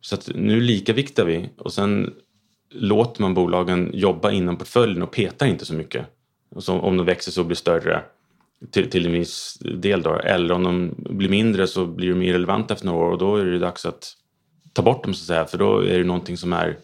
Så 0.00 0.14
att 0.14 0.30
nu 0.34 0.60
likaviktar 0.60 1.24
vi 1.24 1.50
och 1.58 1.72
sen 1.72 2.14
låter 2.70 3.22
man 3.22 3.34
bolagen 3.34 3.90
jobba 3.94 4.30
inom 4.30 4.56
portföljen 4.56 5.02
och 5.02 5.10
petar 5.10 5.46
inte 5.46 5.64
så 5.64 5.74
mycket. 5.74 6.06
Så 6.58 6.78
om 6.78 6.96
de 6.96 7.06
växer 7.06 7.32
så 7.32 7.44
blir 7.44 7.56
större 7.56 8.02
till, 8.70 8.90
till 8.90 9.06
en 9.06 9.12
viss 9.12 9.58
del 9.60 10.02
då. 10.02 10.14
Eller 10.14 10.54
om 10.54 10.64
de 10.64 10.94
blir 11.16 11.28
mindre 11.28 11.66
så 11.66 11.86
blir 11.86 12.10
de 12.10 12.22
irrelevanta 12.22 12.74
efter 12.74 12.86
några 12.86 13.06
år 13.06 13.10
och 13.12 13.18
då 13.18 13.36
är 13.36 13.44
det 13.44 13.58
dags 13.58 13.86
att 13.86 14.12
ta 14.72 14.82
bort 14.82 15.04
dem 15.04 15.14
så 15.14 15.22
att 15.22 15.26
säga. 15.26 15.44
För 15.46 15.58
då 15.58 15.78
är 15.78 15.98
det 15.98 16.04
någonting 16.04 16.36
som 16.36 16.52
är 16.52 16.78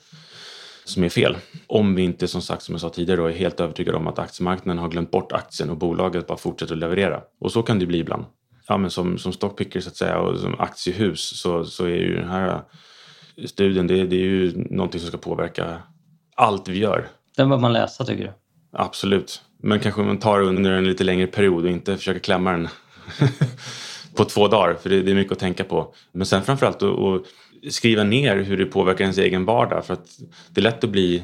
som 0.90 1.04
är 1.04 1.08
fel. 1.08 1.36
Om 1.66 1.94
vi 1.94 2.02
inte 2.02 2.28
som 2.28 2.42
sagt 2.42 2.62
som 2.62 2.74
jag 2.74 2.80
sa 2.80 2.90
tidigare 2.90 3.20
då, 3.20 3.26
är 3.26 3.32
helt 3.32 3.60
övertygade 3.60 3.98
om 3.98 4.06
att 4.06 4.18
aktiemarknaden 4.18 4.78
har 4.78 4.88
glömt 4.88 5.10
bort 5.10 5.32
aktien 5.32 5.70
och 5.70 5.76
bolaget 5.76 6.26
bara 6.26 6.38
fortsätter 6.38 6.74
att 6.74 6.78
leverera. 6.78 7.20
Och 7.40 7.52
så 7.52 7.62
kan 7.62 7.78
det 7.78 7.86
bli 7.86 7.98
ibland. 7.98 8.24
Ja, 8.66 8.76
men 8.76 8.90
som, 8.90 9.18
som 9.18 9.32
stockpicker 9.32 9.80
så 9.80 9.88
att 9.88 9.96
säga 9.96 10.18
och 10.18 10.38
som 10.38 10.60
aktiehus 10.60 11.40
så, 11.40 11.64
så 11.64 11.84
är 11.84 11.88
ju 11.88 12.16
den 12.16 12.28
här 12.28 12.62
studien 13.46 13.86
det, 13.86 14.06
det 14.06 14.16
är 14.16 14.20
ju 14.20 14.64
någonting 14.70 15.00
som 15.00 15.08
ska 15.08 15.18
påverka 15.18 15.82
allt 16.36 16.68
vi 16.68 16.78
gör. 16.78 17.08
Den 17.36 17.48
bör 17.48 17.58
man 17.58 17.72
läsa 17.72 18.04
tycker 18.04 18.24
du? 18.24 18.32
Absolut. 18.72 19.42
Men 19.62 19.80
kanske 19.80 20.02
man 20.02 20.18
tar 20.18 20.40
under 20.40 20.72
en 20.72 20.84
lite 20.84 21.04
längre 21.04 21.26
period 21.26 21.64
och 21.64 21.70
inte 21.70 21.96
försöker 21.96 22.20
klämma 22.20 22.52
den 22.52 22.68
på 24.16 24.24
två 24.24 24.48
dagar 24.48 24.74
för 24.74 24.90
det, 24.90 25.02
det, 25.02 25.10
är 25.10 25.14
mycket 25.14 25.32
att 25.32 25.38
tänka 25.38 25.64
på. 25.64 25.94
Men 26.12 26.26
sen 26.26 26.42
framförallt 26.42 26.82
att 26.82 27.22
skriva 27.68 28.04
ner 28.04 28.36
hur 28.36 28.56
det 28.56 28.66
påverkar 28.66 29.04
ens 29.04 29.18
egen 29.18 29.44
vardag 29.44 29.84
för 29.84 29.94
att 29.94 30.18
det 30.50 30.60
är 30.60 30.62
lätt 30.62 30.84
att 30.84 30.90
bli, 30.90 31.22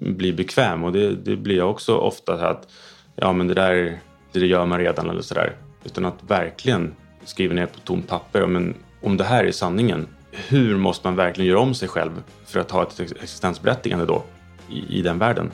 bli 0.00 0.32
bekväm 0.32 0.84
och 0.84 0.92
det, 0.92 1.14
det 1.14 1.36
blir 1.36 1.56
jag 1.56 1.70
också 1.70 1.96
ofta 1.96 2.48
att 2.48 2.68
ja 3.16 3.32
men 3.32 3.48
det 3.48 3.54
där 3.54 3.98
det 4.32 4.46
gör 4.46 4.66
man 4.66 4.78
redan 4.78 5.10
eller 5.10 5.22
sådär. 5.22 5.56
Utan 5.84 6.04
att 6.04 6.18
verkligen 6.26 6.94
skriva 7.24 7.54
ner 7.54 7.66
på 7.66 7.78
tomt 7.78 8.08
papper 8.08 8.46
men 8.46 8.74
om 9.02 9.16
det 9.16 9.24
här 9.24 9.44
är 9.44 9.52
sanningen 9.52 10.06
hur 10.48 10.76
måste 10.76 11.06
man 11.06 11.16
verkligen 11.16 11.50
göra 11.50 11.60
om 11.60 11.74
sig 11.74 11.88
själv 11.88 12.22
för 12.46 12.60
att 12.60 12.70
ha 12.70 12.82
ett 12.82 13.00
existensberättigande 13.00 14.06
då 14.06 14.22
i, 14.70 14.98
i 14.98 15.02
den 15.02 15.18
världen? 15.18 15.50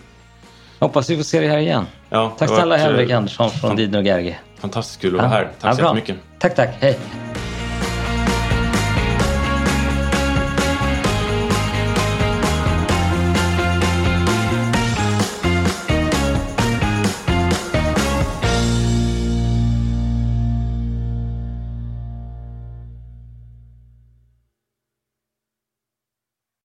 Hoppas 0.78 1.10
vi 1.10 1.16
får 1.16 1.24
se 1.24 1.40
dig 1.40 1.48
här 1.48 1.58
igen. 1.58 1.86
Ja, 2.08 2.32
tack 2.38 2.48
snälla 2.48 2.76
Henrik 2.76 3.10
Andersson 3.10 3.50
från 3.50 3.76
Didner 3.76 3.98
och 3.98 4.04
Gerge. 4.04 4.38
Fantastiskt 4.58 5.00
kul 5.00 5.14
att 5.14 5.20
vara 5.20 5.28
här. 5.28 5.44
Tack 5.60 5.70
ja, 5.70 5.74
så 5.74 5.82
jättemycket. 5.82 6.16
Tack, 6.38 6.54
tack. 6.54 6.76
Hej. 6.80 6.98